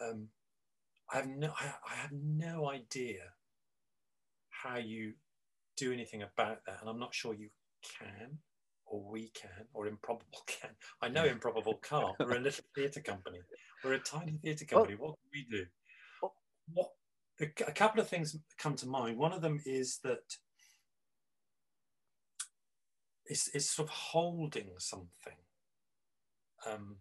[0.00, 0.28] Um,
[1.12, 3.32] I have no I, I have no idea
[4.50, 5.14] how you
[5.76, 6.78] do anything about that.
[6.80, 7.48] And I'm not sure you
[7.98, 8.38] can,
[8.86, 10.70] or we can, or Improbable can.
[11.00, 12.14] I know Improbable can't.
[12.20, 13.38] We're a little theatre company.
[13.84, 14.96] We're a tiny theatre company.
[14.96, 15.64] What can we do?
[16.72, 16.90] What
[17.38, 19.18] the, a couple of things come to mind.
[19.18, 20.36] One of them is that
[23.26, 25.36] it's, it's sort of holding something.
[26.66, 26.96] Um,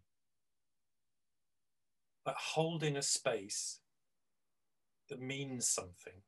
[2.26, 3.80] but holding a space
[5.10, 6.22] that means something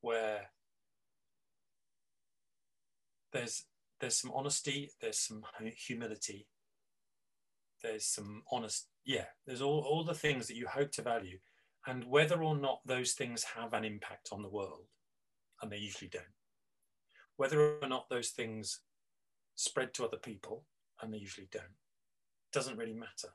[0.00, 0.50] where
[3.32, 3.64] there's
[4.00, 5.42] there's some honesty, there's some
[5.86, 6.48] humility,
[7.82, 11.38] there's some honest, yeah, there's all, all the things that you hope to value.
[11.86, 14.86] And whether or not those things have an impact on the world,
[15.60, 16.24] and they usually don't,
[17.36, 18.80] whether or not those things
[19.54, 20.64] spread to other people,
[21.00, 21.64] and they usually don't,
[22.52, 23.32] doesn't really matter.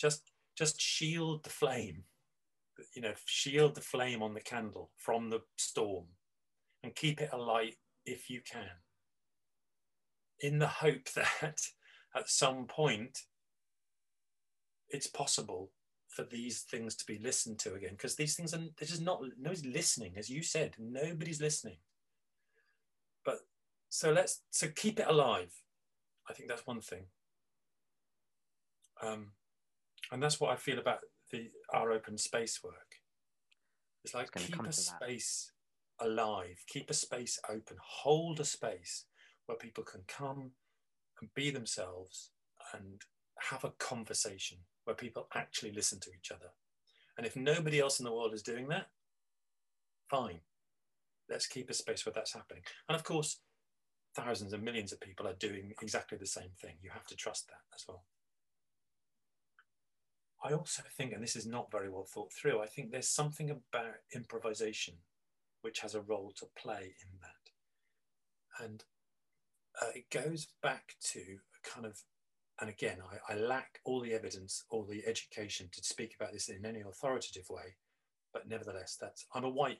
[0.00, 0.22] Just
[0.56, 2.04] just shield the flame,
[2.96, 6.06] you know, shield the flame on the candle from the storm
[6.82, 7.76] and keep it alight
[8.06, 8.70] if you can
[10.40, 11.60] in the hope that
[12.14, 13.20] at some point
[14.88, 15.70] it's possible
[16.08, 19.22] for these things to be listened to again because these things are they're just not
[19.38, 21.76] nobody's listening as you said nobody's listening.
[23.24, 23.40] But
[23.88, 25.52] so let's so keep it alive.
[26.28, 27.04] I think that's one thing.
[29.02, 29.32] Um,
[30.10, 30.98] and that's what i feel about
[31.30, 32.96] the our open space work.
[34.04, 35.52] It's like keep a space
[36.00, 39.04] alive keep a space open hold a space
[39.48, 40.50] where people can come
[41.20, 42.30] and be themselves
[42.74, 43.02] and
[43.50, 46.50] have a conversation where people actually listen to each other.
[47.16, 48.88] And if nobody else in the world is doing that,
[50.10, 50.40] fine.
[51.30, 52.62] Let's keep a space where that's happening.
[52.88, 53.40] And of course,
[54.14, 56.74] thousands and millions of people are doing exactly the same thing.
[56.82, 58.04] You have to trust that as well.
[60.44, 63.50] I also think, and this is not very well thought through, I think there's something
[63.50, 64.94] about improvisation
[65.62, 68.64] which has a role to play in that.
[68.64, 68.84] And
[69.80, 71.20] uh, it goes back to
[71.62, 72.02] kind of,
[72.60, 72.98] and again,
[73.28, 76.80] I, I lack all the evidence or the education to speak about this in any
[76.80, 77.76] authoritative way,
[78.32, 79.78] but nevertheless, that's I'm a white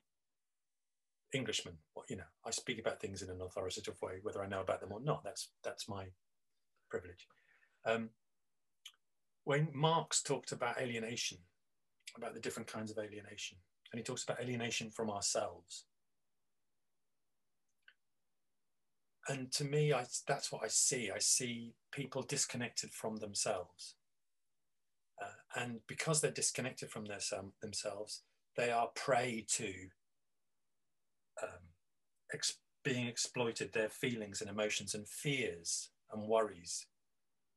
[1.35, 1.75] Englishman.
[2.09, 4.93] You know, I speak about things in an authoritative way, whether I know about them
[4.93, 5.25] or not.
[5.25, 6.07] That's that's my
[6.89, 7.27] privilege.
[7.85, 8.11] Um,
[9.45, 11.39] when Marx talked about alienation,
[12.17, 13.59] about the different kinds of alienation,
[13.93, 15.85] and he talks about alienation from ourselves,
[19.29, 21.11] and to me, I, that's what I see.
[21.11, 23.95] I see people disconnected from themselves.
[25.23, 28.23] Uh, and because they're disconnected from their, um, themselves,
[28.57, 29.73] they are prey to
[31.43, 31.61] um,
[32.33, 36.87] ex- being exploited, their feelings and emotions and fears and worries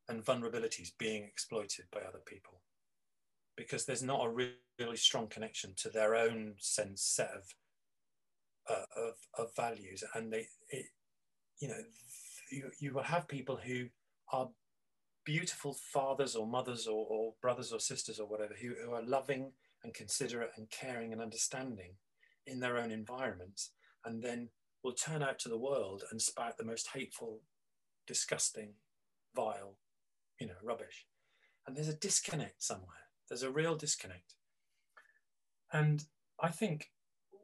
[0.09, 2.61] and vulnerabilities being exploited by other people
[3.55, 7.43] because there's not a really, really strong connection to their own sense set of
[8.69, 10.85] uh, of, of values and they it,
[11.61, 11.81] you know
[12.51, 13.85] you, you will have people who
[14.33, 14.49] are
[15.23, 19.51] beautiful fathers or mothers or, or brothers or sisters or whatever who, who are loving
[19.83, 21.93] and considerate and caring and understanding
[22.47, 23.71] in their own environments
[24.05, 24.49] and then
[24.83, 27.41] will turn out to the world and spout the most hateful
[28.07, 28.73] disgusting
[29.35, 29.77] vile
[30.39, 31.05] you know rubbish.
[31.65, 33.05] And there's a disconnect somewhere.
[33.29, 34.33] There's a real disconnect.
[35.71, 36.03] And
[36.43, 36.89] i think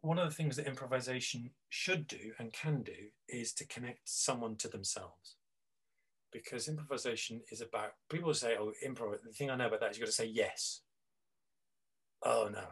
[0.02, 2.94] one of the things that improvisation should do and can do
[3.28, 5.36] is to connect someone to themselves.
[6.32, 9.98] Because improvisation is about people say oh improv the thing i know about that is
[9.98, 10.82] you've got to say yes.
[12.24, 12.64] Oh no.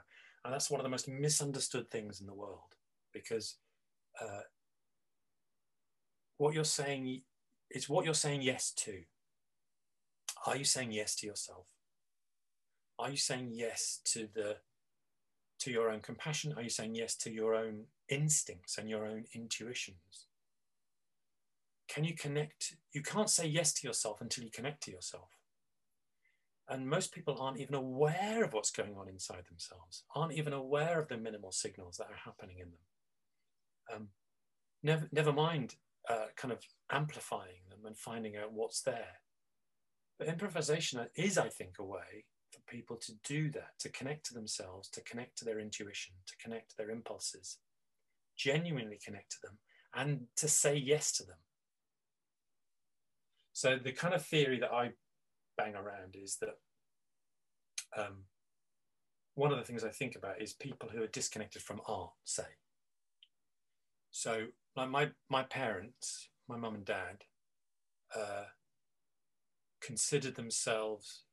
[0.44, 2.76] And that's one of the most misunderstood things in the world
[3.14, 3.58] because
[4.22, 4.42] uh,
[6.38, 7.22] what you're saying
[7.72, 9.02] is what you're saying yes to.
[10.46, 11.66] Are you saying yes to yourself?
[13.00, 14.58] Are you saying yes to the
[15.60, 16.54] to your own compassion?
[16.56, 20.28] Are you saying yes to your own instincts and your own intuitions
[21.88, 22.76] can you connect?
[22.94, 25.30] You can't say yes to yourself until you connect to yourself.
[26.68, 31.00] And most people aren't even aware of what's going on inside themselves, aren't even aware
[31.00, 33.96] of the minimal signals that are happening in them.
[33.96, 34.08] Um,
[34.82, 35.76] never, never mind
[36.10, 36.60] uh, kind of
[36.92, 39.22] amplifying them and finding out what's there.
[40.18, 44.34] But improvisation is, I think, a way for people to do that, to connect to
[44.34, 47.60] themselves, to connect to their intuition, to connect to their impulses,
[48.36, 49.58] genuinely connect to them,
[49.94, 51.38] and to say yes to them.
[53.54, 54.92] So the kind of theory that I
[55.58, 56.58] bang around is that
[57.98, 58.26] um,
[59.36, 62.44] one of the things I think about is people who are disconnected from art, say.
[64.12, 67.24] So like my, my parents, my mum and dad,
[68.16, 68.46] uh,
[69.82, 71.24] considered themselves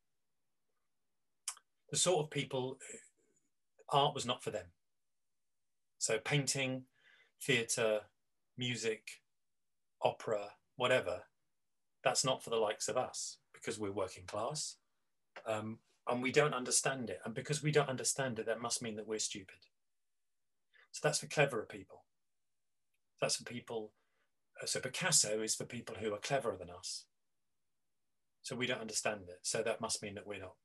[1.89, 2.77] the sort of people
[3.89, 4.65] art was not for them.
[5.99, 6.83] So painting,
[7.45, 8.01] theatre,
[8.57, 9.21] music,
[10.01, 11.23] opera, whatever,
[12.03, 14.77] that's not for the likes of us because we're working class
[15.47, 15.79] um,
[16.09, 17.19] and we don't understand it.
[17.25, 19.55] And because we don't understand it, that must mean that we're stupid.
[20.91, 22.03] So that's for cleverer people.
[23.21, 23.93] That's for people.
[24.61, 27.05] Uh, so Picasso is for people who are cleverer than us.
[28.41, 29.39] So we don't understand it.
[29.43, 30.55] So that must mean that we're not.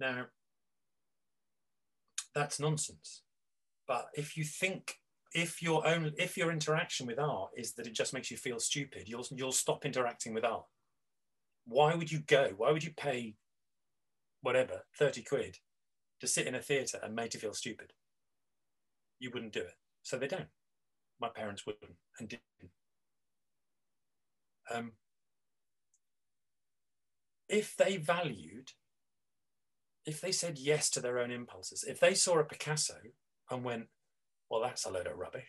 [0.00, 0.26] Now,
[2.34, 3.22] that's nonsense.
[3.86, 5.00] But if you think
[5.34, 8.58] if your own if your interaction with art is that it just makes you feel
[8.58, 10.64] stupid, you'll you'll stop interacting with art.
[11.66, 12.52] Why would you go?
[12.56, 13.36] Why would you pay
[14.40, 15.58] whatever, 30 quid
[16.20, 17.92] to sit in a theatre and make you feel stupid?
[19.18, 19.74] You wouldn't do it.
[20.02, 20.48] So they don't.
[21.20, 22.70] My parents wouldn't and didn't.
[24.72, 24.92] Um,
[27.48, 28.72] if they valued,
[30.04, 32.96] if they said yes to their own impulses, if they saw a Picasso
[33.50, 33.86] and went,
[34.50, 35.48] well, that's a load of rubbish.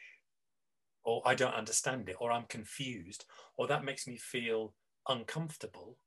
[1.03, 3.25] Or I don't understand it, or I'm confused,
[3.57, 4.73] or that makes me feel
[5.07, 5.97] uncomfortable.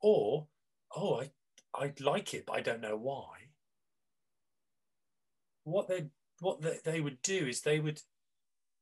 [0.00, 0.48] Or,
[0.94, 1.30] oh, I,
[1.74, 3.48] I like it, but I don't know why.
[5.64, 6.06] What they
[6.40, 8.00] what they, they would do is they would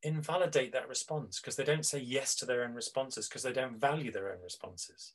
[0.03, 3.79] invalidate that response because they don't say yes to their own responses because they don't
[3.79, 5.13] value their own responses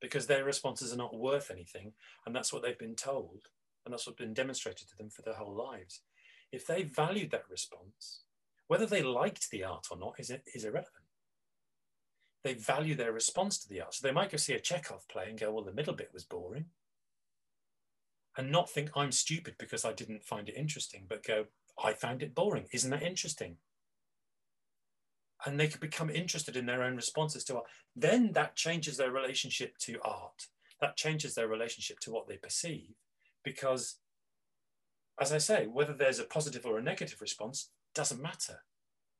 [0.00, 1.92] because their responses are not worth anything
[2.26, 3.42] and that's what they've been told
[3.84, 6.00] and that's what's been demonstrated to them for their whole lives
[6.52, 8.22] if they valued that response,
[8.66, 11.04] whether they liked the art or not is, is irrelevant.
[12.42, 13.94] They value their response to the art.
[13.94, 16.24] So they might go see a Chekhov play and go, well, the middle bit was
[16.24, 16.66] boring.
[18.36, 21.46] And not think I'm stupid because I didn't find it interesting, but go,
[21.82, 22.66] I found it boring.
[22.72, 23.56] Isn't that interesting?
[25.44, 27.66] And they could become interested in their own responses to art.
[27.96, 30.46] Then that changes their relationship to art.
[30.80, 32.94] That changes their relationship to what they perceive
[33.42, 33.96] because
[35.20, 38.60] as I say, whether there's a positive or a negative response doesn't matter.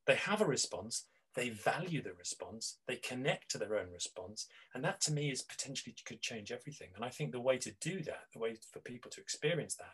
[0.07, 4.83] They have a response, they value the response, they connect to their own response, and
[4.83, 6.89] that to me is potentially could change everything.
[6.95, 9.93] And I think the way to do that, the way for people to experience that,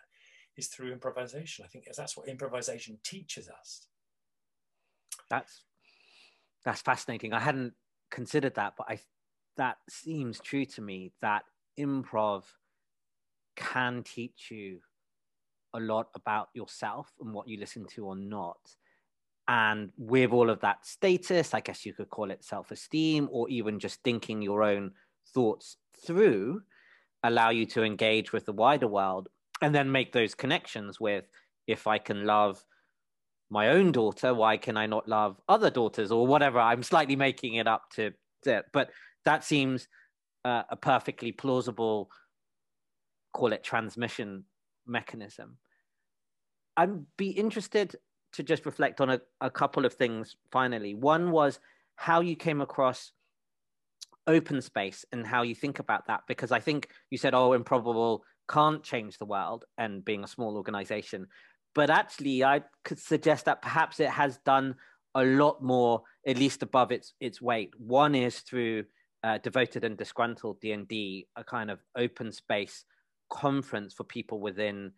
[0.55, 1.65] is through improvisation.
[1.65, 3.87] I think that's what improvisation teaches us.
[5.29, 5.63] That's
[6.63, 7.33] that's fascinating.
[7.33, 7.73] I hadn't
[8.09, 8.99] considered that, but I
[9.57, 11.43] that seems true to me that
[11.77, 12.43] improv
[13.55, 14.79] can teach you
[15.73, 18.57] a lot about yourself and what you listen to or not.
[19.47, 23.47] And with all of that status, I guess you could call it self esteem or
[23.49, 24.91] even just thinking your own
[25.33, 26.61] thoughts through,
[27.23, 29.29] allow you to engage with the wider world
[29.61, 31.25] and then make those connections with
[31.65, 32.63] if I can love
[33.49, 36.59] my own daughter, why can I not love other daughters or whatever?
[36.59, 38.11] I'm slightly making it up to,
[38.73, 38.89] but
[39.23, 39.87] that seems
[40.43, 42.09] uh, a perfectly plausible,
[43.33, 44.43] call it transmission
[44.87, 45.57] mechanism.
[46.75, 47.95] I'd be interested
[48.33, 50.93] to just reflect on a, a couple of things finally.
[50.93, 51.59] One was
[51.95, 53.11] how you came across
[54.27, 58.23] open space and how you think about that, because I think you said, oh, improbable
[58.49, 61.27] can't change the world and being a small organization.
[61.75, 64.75] But actually, I could suggest that perhaps it has done
[65.15, 67.73] a lot more, at least above its its weight.
[67.77, 68.85] One is through
[69.23, 72.85] uh, devoted and disgruntled D&D, a kind of open space
[73.29, 74.91] conference for people within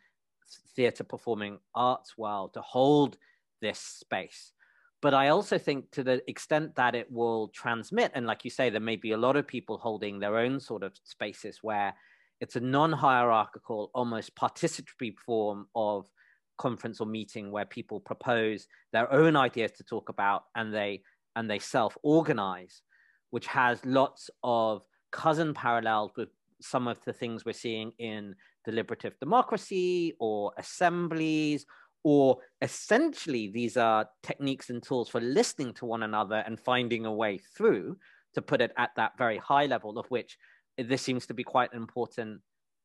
[0.76, 3.18] theatre performing arts world to hold
[3.62, 4.54] this space.
[5.02, 8.70] But I also think to the extent that it will transmit, and like you say,
[8.70, 11.94] there may be a lot of people holding their own sort of spaces where
[12.42, 16.10] it's a non-hierarchical, almost participatory form of
[16.58, 21.02] conference or meeting where people propose their own ideas to talk about and they
[21.36, 22.82] and they self-organize,
[23.30, 26.30] which has lots of cousin parallels with
[26.62, 28.36] some of the things we're seeing in
[28.66, 31.66] deliberative democracy or assemblies
[32.03, 37.14] or essentially these are techniques and tools for listening to one another and finding a
[37.14, 37.97] way through
[38.34, 40.38] to put it at that very high level of which
[40.78, 42.39] this seems to be quite an important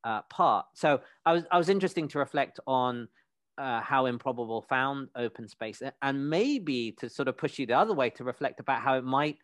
[0.05, 0.67] uh, part.
[0.75, 3.09] So i was i was interesting to reflect on
[3.57, 7.95] uh, how improbable found open space and maybe to sort of push you the other
[7.95, 9.39] way to reflect about how it might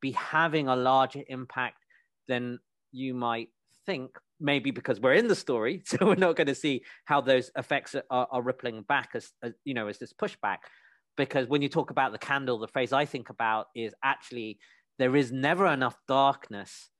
[0.00, 1.84] be having a larger impact
[2.28, 2.58] than
[2.92, 3.48] you might
[3.88, 7.50] think maybe because we're in the story so we're not going to see how those
[7.56, 10.58] effects are, are rippling back as, as, you know as this pushback.
[11.16, 14.58] Because when you talk about the candle the phrase i think about is actually
[14.98, 16.90] there is never enough darkness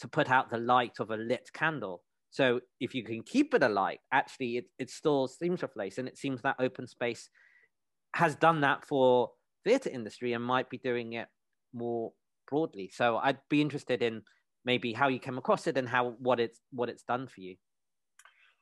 [0.00, 2.02] to put out the light of a lit candle.
[2.30, 6.08] So if you can keep it alight actually it, it still seems a place and
[6.08, 7.28] it seems that open space
[8.14, 9.30] has done that for
[9.64, 11.28] theatre industry and might be doing it
[11.74, 12.12] more
[12.50, 12.90] broadly.
[12.92, 14.22] So i'd be interested in
[14.68, 17.56] maybe how you came across it and how what it's what it's done for you.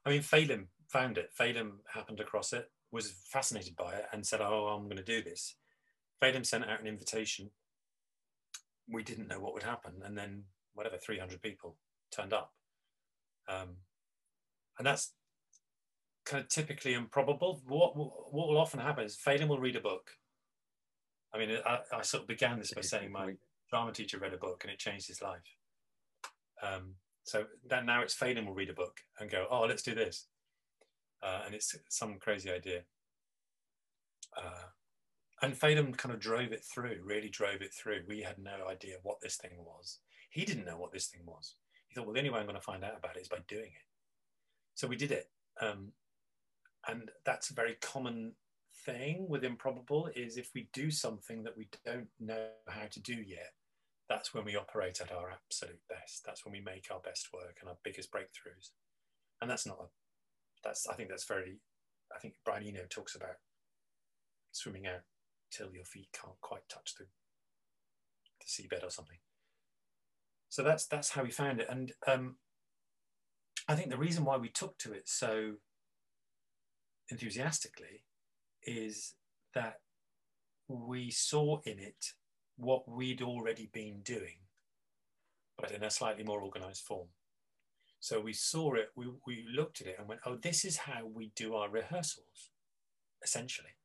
[0.06, 1.30] I mean, Phelim found it.
[1.38, 5.20] Phelim happened across it, was fascinated by it, and said, "Oh, I'm going to do
[5.20, 5.56] this."
[6.22, 7.50] Phelim sent out an invitation.
[8.88, 10.44] We didn't know what would happen, and then
[10.74, 11.76] whatever 300 people
[12.12, 12.52] turned up,
[13.48, 13.70] um,
[14.78, 15.12] and that's
[16.24, 17.62] kind of typically improbable.
[17.66, 20.12] What what will often happen is Phelim will read a book.
[21.34, 23.34] I mean, I, I sort of began this by saying my
[23.68, 25.56] drama teacher read a book and it changed his life.
[26.62, 26.94] Um,
[27.24, 30.26] so that now it's Phelim will read a book and go, oh, let's do this.
[31.22, 32.82] Uh, and it's some crazy idea.
[34.36, 34.68] Uh,
[35.42, 38.02] and Phelim kind of drove it through, really drove it through.
[38.06, 39.98] We had no idea what this thing was.
[40.30, 41.54] He didn't know what this thing was.
[41.88, 43.38] He thought, well, the only way I'm going to find out about it is by
[43.48, 43.86] doing it.
[44.74, 45.30] So we did it.
[45.60, 45.92] Um,
[46.88, 48.32] and that's a very common
[48.84, 53.14] thing with improbable is if we do something that we don't know how to do
[53.14, 53.52] yet,
[54.08, 56.22] that's when we operate at our absolute best.
[56.24, 58.70] That's when we make our best work and our biggest breakthroughs.
[59.40, 59.86] And that's not a,
[60.62, 61.58] that's, I think that's very,
[62.14, 63.36] I think Brian Eno talks about
[64.52, 65.02] swimming out
[65.50, 67.06] till your feet can't quite touch the,
[68.40, 69.18] the seabed or something.
[70.48, 71.66] So that's, that's how we found it.
[71.68, 72.36] And um,
[73.68, 75.54] I think the reason why we took to it so
[77.10, 78.04] enthusiastically
[78.62, 79.14] is
[79.54, 79.80] that
[80.68, 82.14] we saw in it
[82.56, 84.38] what we'd already been doing,
[85.58, 87.08] but in a slightly more organized form.
[88.00, 91.06] So we saw it, we, we looked at it and went, oh, this is how
[91.06, 92.50] we do our rehearsals,
[93.22, 93.76] essentially.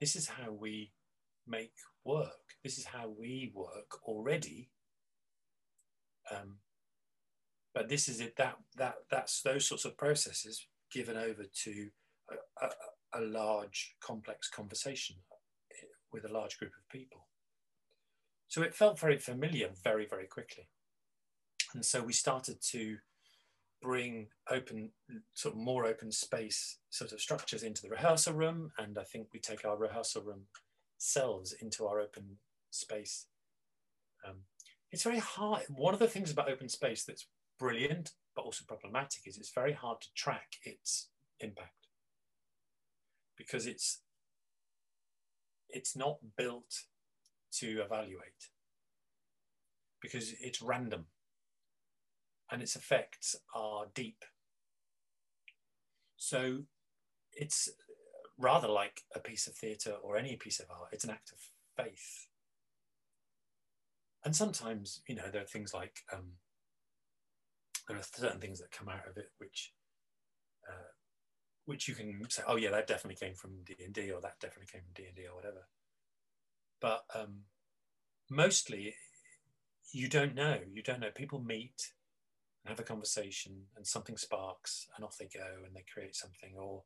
[0.00, 0.92] This is how we
[1.46, 1.72] make
[2.04, 2.56] work.
[2.64, 4.70] This is how we work already.
[6.34, 6.56] Um,
[7.74, 11.88] but this is it, that, that, that's those sorts of processes given over to
[12.30, 15.16] a, a, a large, complex conversation
[16.12, 17.26] with a large group of people.
[18.50, 20.68] So it felt very familiar very, very quickly.
[21.72, 22.96] And so we started to
[23.80, 24.90] bring open,
[25.34, 28.72] sort of more open space sort of structures into the rehearsal room.
[28.76, 30.42] And I think we take our rehearsal room
[30.98, 32.38] selves into our open
[32.72, 33.26] space.
[34.28, 34.38] Um,
[34.90, 35.62] it's very hard.
[35.68, 39.74] One of the things about open space that's brilliant, but also problematic is it's very
[39.74, 41.08] hard to track its
[41.38, 41.86] impact
[43.36, 44.00] because it's
[45.68, 46.82] it's not built
[47.58, 48.50] to evaluate
[50.00, 51.06] because it's random
[52.50, 54.24] and its effects are deep.
[56.16, 56.60] So
[57.32, 57.68] it's
[58.38, 61.84] rather like a piece of theatre or any piece of art, it's an act of
[61.84, 62.26] faith.
[64.24, 66.32] And sometimes, you know, there are things like um,
[67.88, 69.72] there are certain things that come out of it which
[70.68, 70.92] uh,
[71.64, 74.40] which you can say, oh yeah, that definitely came from D and D, or that
[74.40, 75.66] definitely came from D and D, or whatever.
[76.80, 77.42] But um,
[78.30, 78.94] mostly,
[79.92, 80.58] you don't know.
[80.72, 81.10] You don't know.
[81.14, 81.92] People meet
[82.64, 86.54] and have a conversation, and something sparks, and off they go, and they create something,
[86.58, 86.82] or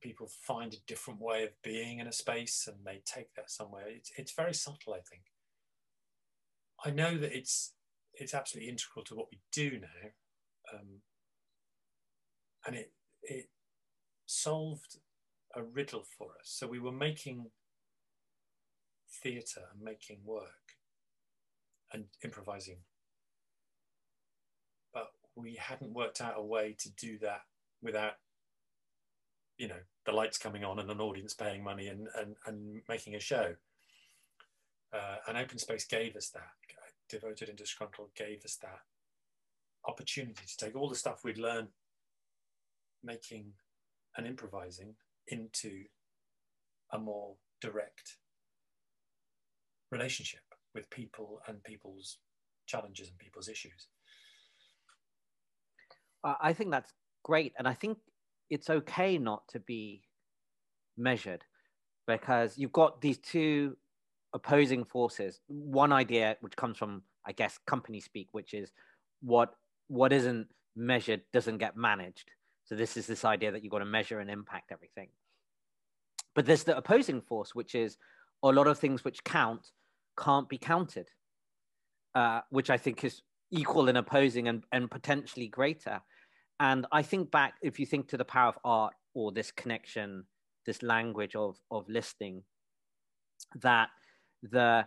[0.00, 3.84] people find a different way of being in a space, and they take that somewhere.
[3.88, 5.22] It's it's very subtle, I think.
[6.84, 7.74] I know that it's
[8.14, 10.10] it's absolutely integral to what we do now,
[10.72, 11.00] um,
[12.66, 12.92] and it
[13.22, 13.48] it
[14.26, 14.98] solved
[15.54, 16.44] a riddle for us.
[16.44, 17.50] So we were making
[19.22, 20.74] theatre and making work
[21.92, 22.78] and improvising,
[24.92, 27.42] but we hadn't worked out a way to do that
[27.82, 28.14] without
[29.58, 33.14] you know the lights coming on and an audience paying money and and, and making
[33.14, 33.54] a show.
[34.92, 36.50] Uh, and open space gave us that.
[37.08, 38.80] Devoted and disgruntled gave us that
[39.86, 41.68] opportunity to take all the stuff we'd learned
[43.04, 43.52] making
[44.16, 44.94] and improvising
[45.28, 45.84] into
[46.92, 48.16] a more direct
[49.90, 50.40] relationship
[50.74, 52.18] with people and people's
[52.66, 53.88] challenges and people's issues.
[56.24, 56.92] I think that's
[57.22, 57.52] great.
[57.58, 57.98] And I think
[58.50, 60.02] it's okay not to be
[60.96, 61.44] measured
[62.06, 63.76] because you've got these two
[64.34, 65.40] opposing forces.
[65.46, 68.72] One idea, which comes from, I guess, company speak, which is
[69.22, 69.54] what
[69.88, 72.30] what isn't measured doesn't get managed.
[72.64, 75.08] So this is this idea that you've got to measure and impact everything.
[76.34, 77.96] But there's the opposing force, which is
[78.42, 79.70] a lot of things which count
[80.18, 81.08] can't be counted,
[82.14, 86.00] uh, which I think is equal and opposing and, and potentially greater.
[86.58, 90.24] And I think back, if you think to the power of art or this connection,
[90.64, 92.42] this language of, of listening,
[93.56, 93.88] that
[94.42, 94.86] the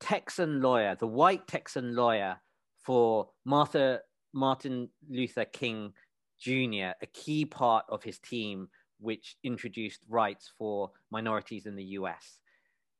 [0.00, 2.36] Texan lawyer, the white Texan lawyer
[2.84, 4.00] for Martha,
[4.34, 5.92] Martin Luther King
[6.38, 8.68] Jr., a key part of his team,
[9.00, 12.40] which introduced rights for minorities in the US.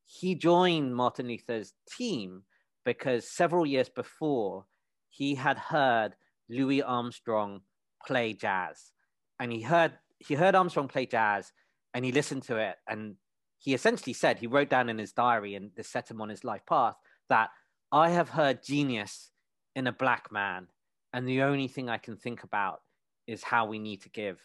[0.06, 2.42] He joined Martin Luther's team
[2.84, 4.66] because several years before,
[5.08, 6.16] he had heard
[6.48, 7.62] Louis Armstrong
[8.06, 8.92] play jazz.
[9.40, 11.52] And he heard, he heard Armstrong play jazz
[11.94, 12.76] and he listened to it.
[12.88, 13.16] And
[13.58, 16.44] he essentially said, he wrote down in his diary, and this set him on his
[16.44, 16.96] life path,
[17.30, 17.48] that
[17.90, 19.30] I have heard genius
[19.74, 20.66] in a black man.
[21.12, 22.82] And the only thing I can think about
[23.26, 24.38] is how we need to give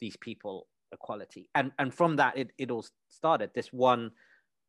[0.00, 1.50] these people equality.
[1.54, 3.50] And and from that, it, it all started.
[3.54, 4.12] This one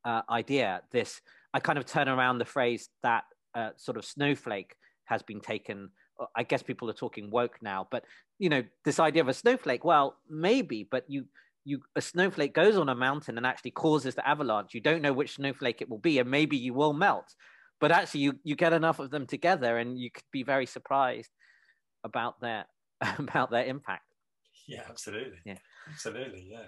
[0.06, 0.82] uh, idea.
[0.92, 1.22] This
[1.54, 3.24] I kind of turn around the phrase that
[3.56, 5.90] uh, sort of snowflake has been taken.
[6.20, 8.06] Uh, I guess people are talking woke now, but
[8.38, 9.84] you know this idea of a snowflake.
[9.84, 11.26] Well, maybe, but you
[11.66, 14.74] you a snowflake goes on a mountain and actually causes the avalanche.
[14.74, 17.34] You don't know which snowflake it will be, and maybe you will melt.
[17.80, 21.32] But actually, you you get enough of them together, and you could be very surprised
[22.04, 22.66] about their
[23.20, 24.04] about their impact.
[24.68, 25.40] Yeah, absolutely.
[25.46, 25.58] Yeah,
[25.90, 26.48] absolutely.
[26.50, 26.68] Yeah.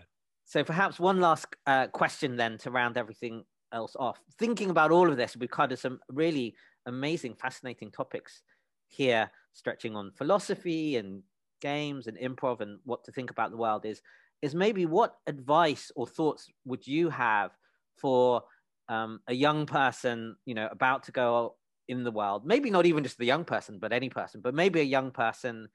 [0.52, 4.20] So perhaps one last uh, question then to round everything else off.
[4.38, 6.56] Thinking about all of this, we've covered some really
[6.86, 8.42] amazing, fascinating topics
[8.90, 11.24] here, stretching on philosophy and
[11.62, 13.86] games and improv and what to think about the world.
[13.86, 14.02] Is
[14.42, 17.52] is maybe what advice or thoughts would you have
[17.96, 18.44] for
[18.90, 21.56] um, a young person, you know, about to go
[21.88, 22.46] in the world?
[22.46, 25.70] Maybe not even just the young person, but any person, but maybe a young person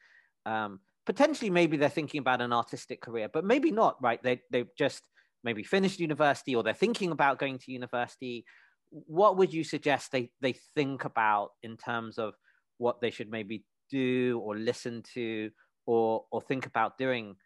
[0.44, 4.22] um, potentially, maybe they're thinking about an artistic career, but maybe not, right?
[4.22, 5.02] They, they've just
[5.42, 8.44] maybe finished university or they're thinking about going to university.
[8.90, 12.34] What would you suggest they, they think about in terms of
[12.78, 15.50] what they should maybe do or listen to
[15.86, 17.36] or, or think about doing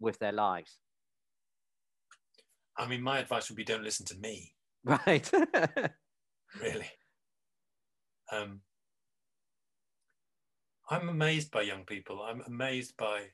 [0.00, 0.78] with their lives?
[2.78, 4.54] I mean, my advice would be don't listen to me.
[4.84, 5.30] Right.
[6.60, 6.90] really.
[8.32, 8.62] Um,
[10.90, 12.22] I'm amazed by young people.
[12.22, 13.30] I'm amazed by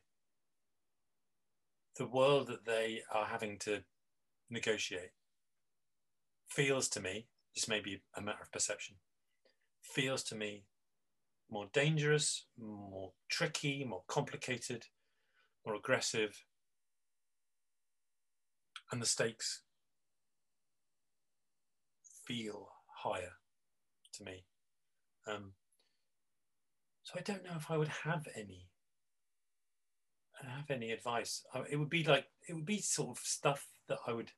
[1.96, 3.80] the world that they are having to
[4.50, 5.10] negotiate.
[6.48, 8.96] Feels to me, this may be a matter of perception,
[9.82, 10.64] feels to me
[11.50, 14.86] more dangerous, more tricky, more complicated,
[15.66, 16.44] more aggressive,
[18.92, 19.62] and the stakes
[22.26, 22.68] feel
[23.02, 23.32] higher
[24.12, 24.44] to me.
[25.26, 25.52] Um,
[27.09, 28.68] so I don't know if I would have any
[30.44, 31.43] have any advice.
[31.70, 34.30] It would be like it would be sort of stuff that I would.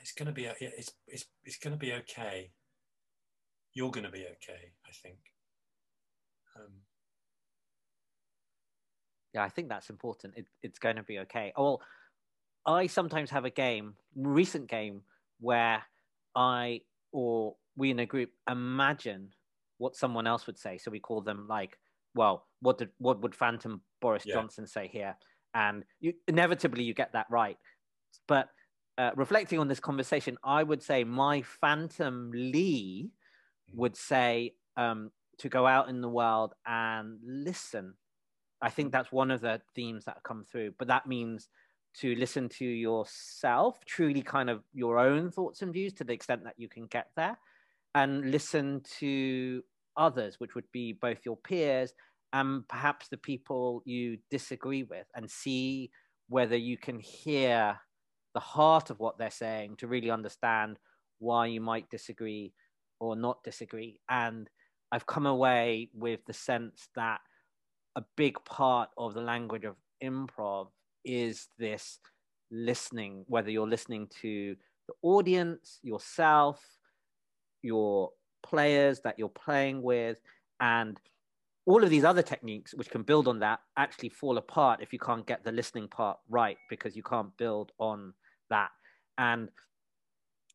[0.00, 2.50] It's gonna be it's it's it's gonna be okay.
[3.74, 4.72] You're gonna be okay.
[4.84, 5.18] I think.
[6.56, 6.72] Um,
[9.34, 10.34] yeah, I think that's important.
[10.36, 11.52] It, it's going to be okay.
[11.54, 11.82] Oh, well,
[12.64, 15.02] I sometimes have a game, recent game,
[15.38, 15.82] where
[16.34, 16.80] I
[17.12, 19.32] or we in a group imagine
[19.78, 20.78] what someone else would say.
[20.78, 21.78] So we call them like
[22.16, 24.34] well, what did what would Phantom Boris Yeah.
[24.34, 25.16] Johnson say here?
[25.54, 27.56] And you, inevitably, you get that right.
[28.26, 28.48] But
[28.98, 33.10] uh, reflecting on this conversation, I would say my Phantom Lee
[33.72, 37.94] would say um, to go out in the world and listen.
[38.62, 41.48] I think that's one of the themes that come through, but that means
[42.00, 46.44] to listen to yourself, truly kind of your own thoughts and views to the extent
[46.44, 47.38] that you can get there,
[47.96, 49.62] and listen to
[49.96, 51.94] others, which would be both your peers
[52.34, 55.90] and perhaps the people you disagree with, and see
[56.28, 57.80] whether you can hear
[58.34, 60.76] the heart of what they're saying to really understand
[61.20, 62.52] why you might disagree
[63.00, 63.98] or not disagree.
[64.10, 64.50] And
[64.92, 67.20] I've come away with the sense that
[67.96, 70.66] a big part of the language of improv
[71.02, 71.98] is this
[72.50, 74.54] listening, whether you're listening to
[74.86, 76.60] the audience, yourself,
[77.66, 78.10] your
[78.42, 80.18] players that you're playing with,
[80.60, 80.98] and
[81.66, 84.98] all of these other techniques, which can build on that, actually fall apart if you
[84.98, 88.14] can't get the listening part right because you can't build on
[88.50, 88.70] that.
[89.18, 89.48] And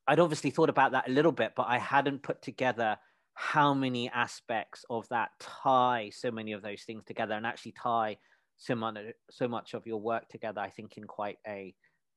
[0.08, 2.98] I'd obviously thought about that a little bit, but I hadn't put together
[3.34, 8.18] how many aspects of that tie so many of those things together and actually tie
[8.58, 8.98] so much
[9.30, 11.74] so much of your work together i think in quite a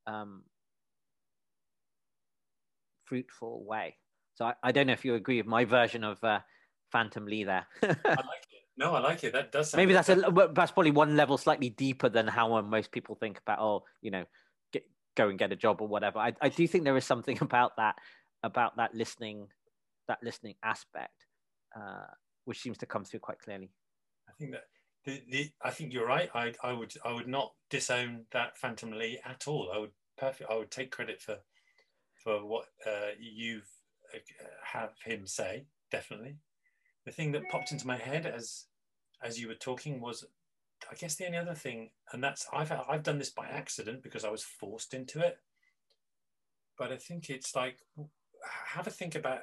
[0.07, 0.43] um,
[3.05, 3.97] fruitful way
[4.35, 6.41] so I, I, don't know if you agree with my version of uh,
[6.93, 8.63] phantom lee there I like it.
[8.77, 9.33] No, I like it.
[9.33, 9.75] That does.
[9.75, 13.61] maybe that's a that's probably one level slightly deeper than how most people think about
[13.61, 14.25] oh you know
[14.73, 14.83] get,
[15.17, 17.77] go and get a job or whatever I, I do think there is something about
[17.77, 17.95] that
[18.43, 19.47] about that listening
[20.09, 21.27] that listening aspect,
[21.77, 22.07] uh,
[22.45, 23.71] which seems to come through quite clearly.
[24.29, 24.65] I think that
[25.05, 26.31] the, the I think you're right.
[26.35, 29.71] I, I would I would not disown that Phantom Lee at all.
[29.75, 30.51] I would perfect.
[30.51, 31.39] I would take credit for
[32.23, 33.69] for what uh, you've
[34.65, 35.67] have him say.
[35.91, 36.37] Definitely.
[37.05, 38.67] The thing that popped into my head as
[39.23, 40.25] as you were talking was,
[40.91, 44.25] I guess the only other thing, and that's I've I've done this by accident because
[44.25, 45.39] I was forced into it.
[46.79, 47.79] But I think it's like
[48.67, 49.41] have a think about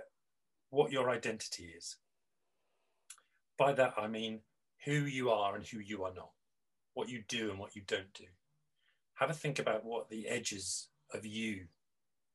[0.69, 1.98] what your identity is.
[3.57, 4.41] By that, I mean
[4.85, 6.31] who you are and who you are not,
[6.93, 8.26] what you do and what you don't do.
[9.15, 11.65] Have a think about what the edges of you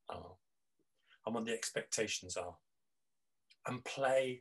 [0.08, 0.36] are
[1.26, 2.56] and what the expectations are.
[3.66, 4.40] And play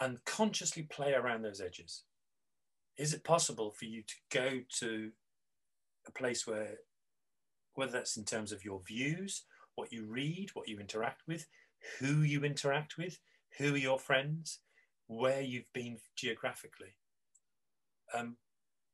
[0.00, 2.04] and consciously play around those edges.
[2.96, 5.10] Is it possible for you to go to
[6.06, 6.78] a place where,
[7.74, 9.44] whether that's in terms of your views,
[9.74, 11.46] what you read, what you interact with,
[11.98, 13.18] who you interact with,
[13.58, 14.60] who are your friends,
[15.06, 16.96] where you've been geographically,
[18.14, 18.36] um,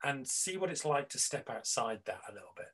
[0.02, 2.66] and see what it's like to step outside that a little bit.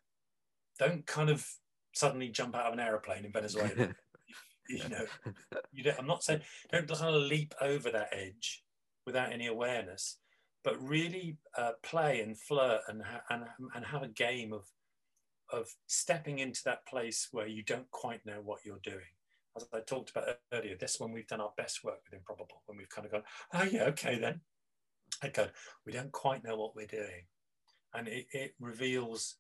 [0.79, 1.47] Don't kind of
[1.95, 3.95] suddenly jump out of an aeroplane in Venezuela.
[4.69, 5.05] you know,
[5.73, 8.63] you don't, I'm not saying don't kind of leap over that edge
[9.07, 10.19] without any awareness,
[10.65, 13.45] but really uh, play and flirt and, ha- and
[13.75, 14.67] and have a game of
[15.53, 19.13] of stepping into that place where you don't quite know what you're doing
[19.57, 22.79] as I talked about earlier, this when we've done our best work with Improbable, when
[22.79, 23.23] we've kind of gone,
[23.55, 24.41] oh yeah, okay then.
[25.23, 25.49] I go,
[25.87, 27.27] we don't quite know what we're doing.
[27.95, 29.37] And it, it reveals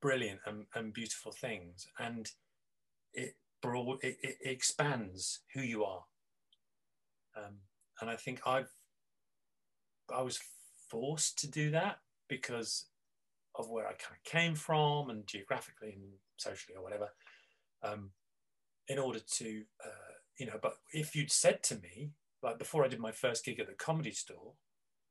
[0.00, 1.86] brilliant and, and beautiful things.
[1.98, 2.30] And
[3.12, 6.04] it broad it, it expands who you are.
[7.36, 7.58] Um,
[8.00, 8.70] and I think I've
[10.14, 10.40] I was
[10.90, 11.98] forced to do that
[12.28, 12.86] because
[13.54, 16.02] of where I kind of came from and geographically and
[16.36, 17.08] socially or whatever.
[17.82, 18.10] Um,
[18.88, 22.10] in order to, uh, you know, but if you'd said to me,
[22.42, 24.54] like before I did my first gig at the comedy store,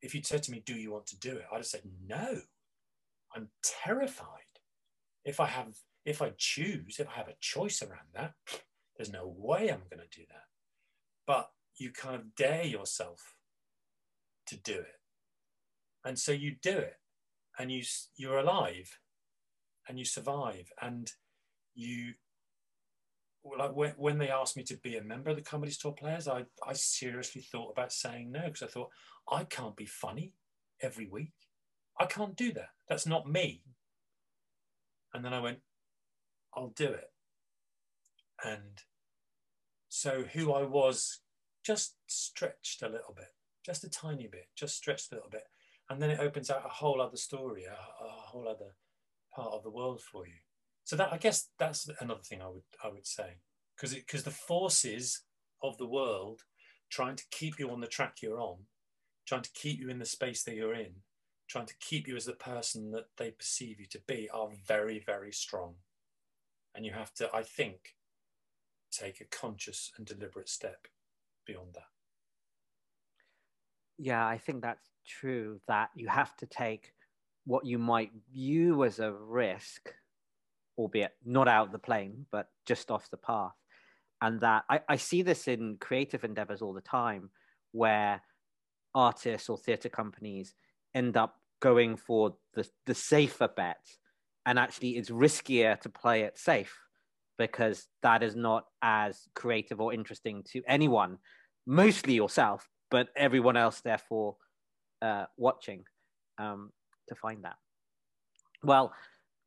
[0.02, 1.46] if you'd said to me, do you want to do it?
[1.52, 2.42] I'd have said, no,
[3.36, 4.28] I'm terrified.
[5.24, 8.34] If I have, if I choose, if I have a choice around that,
[8.96, 10.46] there's no way I'm going to do that.
[11.26, 13.36] But you kind of dare yourself
[14.48, 15.00] to do it.
[16.04, 16.98] And so you do it
[17.58, 17.84] and you,
[18.16, 18.98] you're alive
[19.88, 21.12] and you survive and
[21.76, 22.14] you
[23.58, 26.28] like when, when they asked me to be a member of the comedy store players
[26.28, 28.90] i, I seriously thought about saying no because i thought
[29.32, 30.34] i can't be funny
[30.82, 31.34] every week
[32.00, 33.64] i can't do that that's not me
[35.14, 35.60] and then i went
[36.56, 37.12] i'll do it.
[38.44, 38.82] And
[39.90, 41.20] so who i was
[41.66, 43.34] just stretched a little bit
[43.66, 45.44] just a tiny bit just stretched a little bit.
[45.90, 48.76] And then it opens out a whole other story a, a whole other
[49.36, 50.34] part of the world for you.
[50.84, 53.38] So that I guess that's another thing I would I would say.
[53.76, 55.22] Because because the forces
[55.62, 56.42] of the world
[56.90, 58.58] trying to keep you on the track you're on,
[59.26, 60.94] trying to keep you in the space that you're in,
[61.48, 65.02] trying to keep you as the person that they perceive you to be are very
[65.06, 65.76] very strong,
[66.76, 67.96] and you have to I think
[68.92, 70.88] take a conscious and deliberate step
[71.46, 71.84] beyond that.
[73.98, 76.94] Yeah, I think that's true that you have to take
[77.46, 79.94] what you might view as a risk,
[80.78, 83.56] albeit not out of the plane, but just off the path.
[84.22, 87.30] And that I, I see this in creative endeavors all the time
[87.72, 88.22] where
[88.94, 90.54] artists or theatre companies
[90.94, 93.86] end up going for the, the safer bet.
[94.46, 96.78] And actually, it's riskier to play it safe
[97.38, 101.18] because that is not as creative or interesting to anyone,
[101.66, 104.36] mostly yourself, but everyone else, therefore,
[105.02, 105.84] uh, watching
[106.38, 106.72] um,
[107.08, 107.56] to find that.
[108.64, 108.94] Well,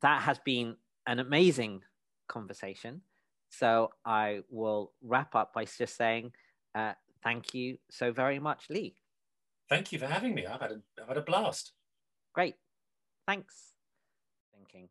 [0.02, 0.76] that has been
[1.06, 1.82] an amazing
[2.28, 3.02] conversation.
[3.50, 6.32] So I will wrap up by just saying
[6.74, 8.96] uh, thank you so very much, Lee.
[9.68, 10.46] Thank you for having me.
[10.46, 11.72] I've had a, I've had a blast.
[12.34, 12.56] Great.
[13.26, 13.73] Thanks.
[14.64, 14.88] Thinking.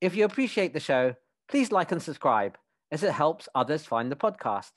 [0.00, 1.16] If you appreciate the show,
[1.48, 2.56] please like and subscribe
[2.90, 4.70] as it helps others find the podcast.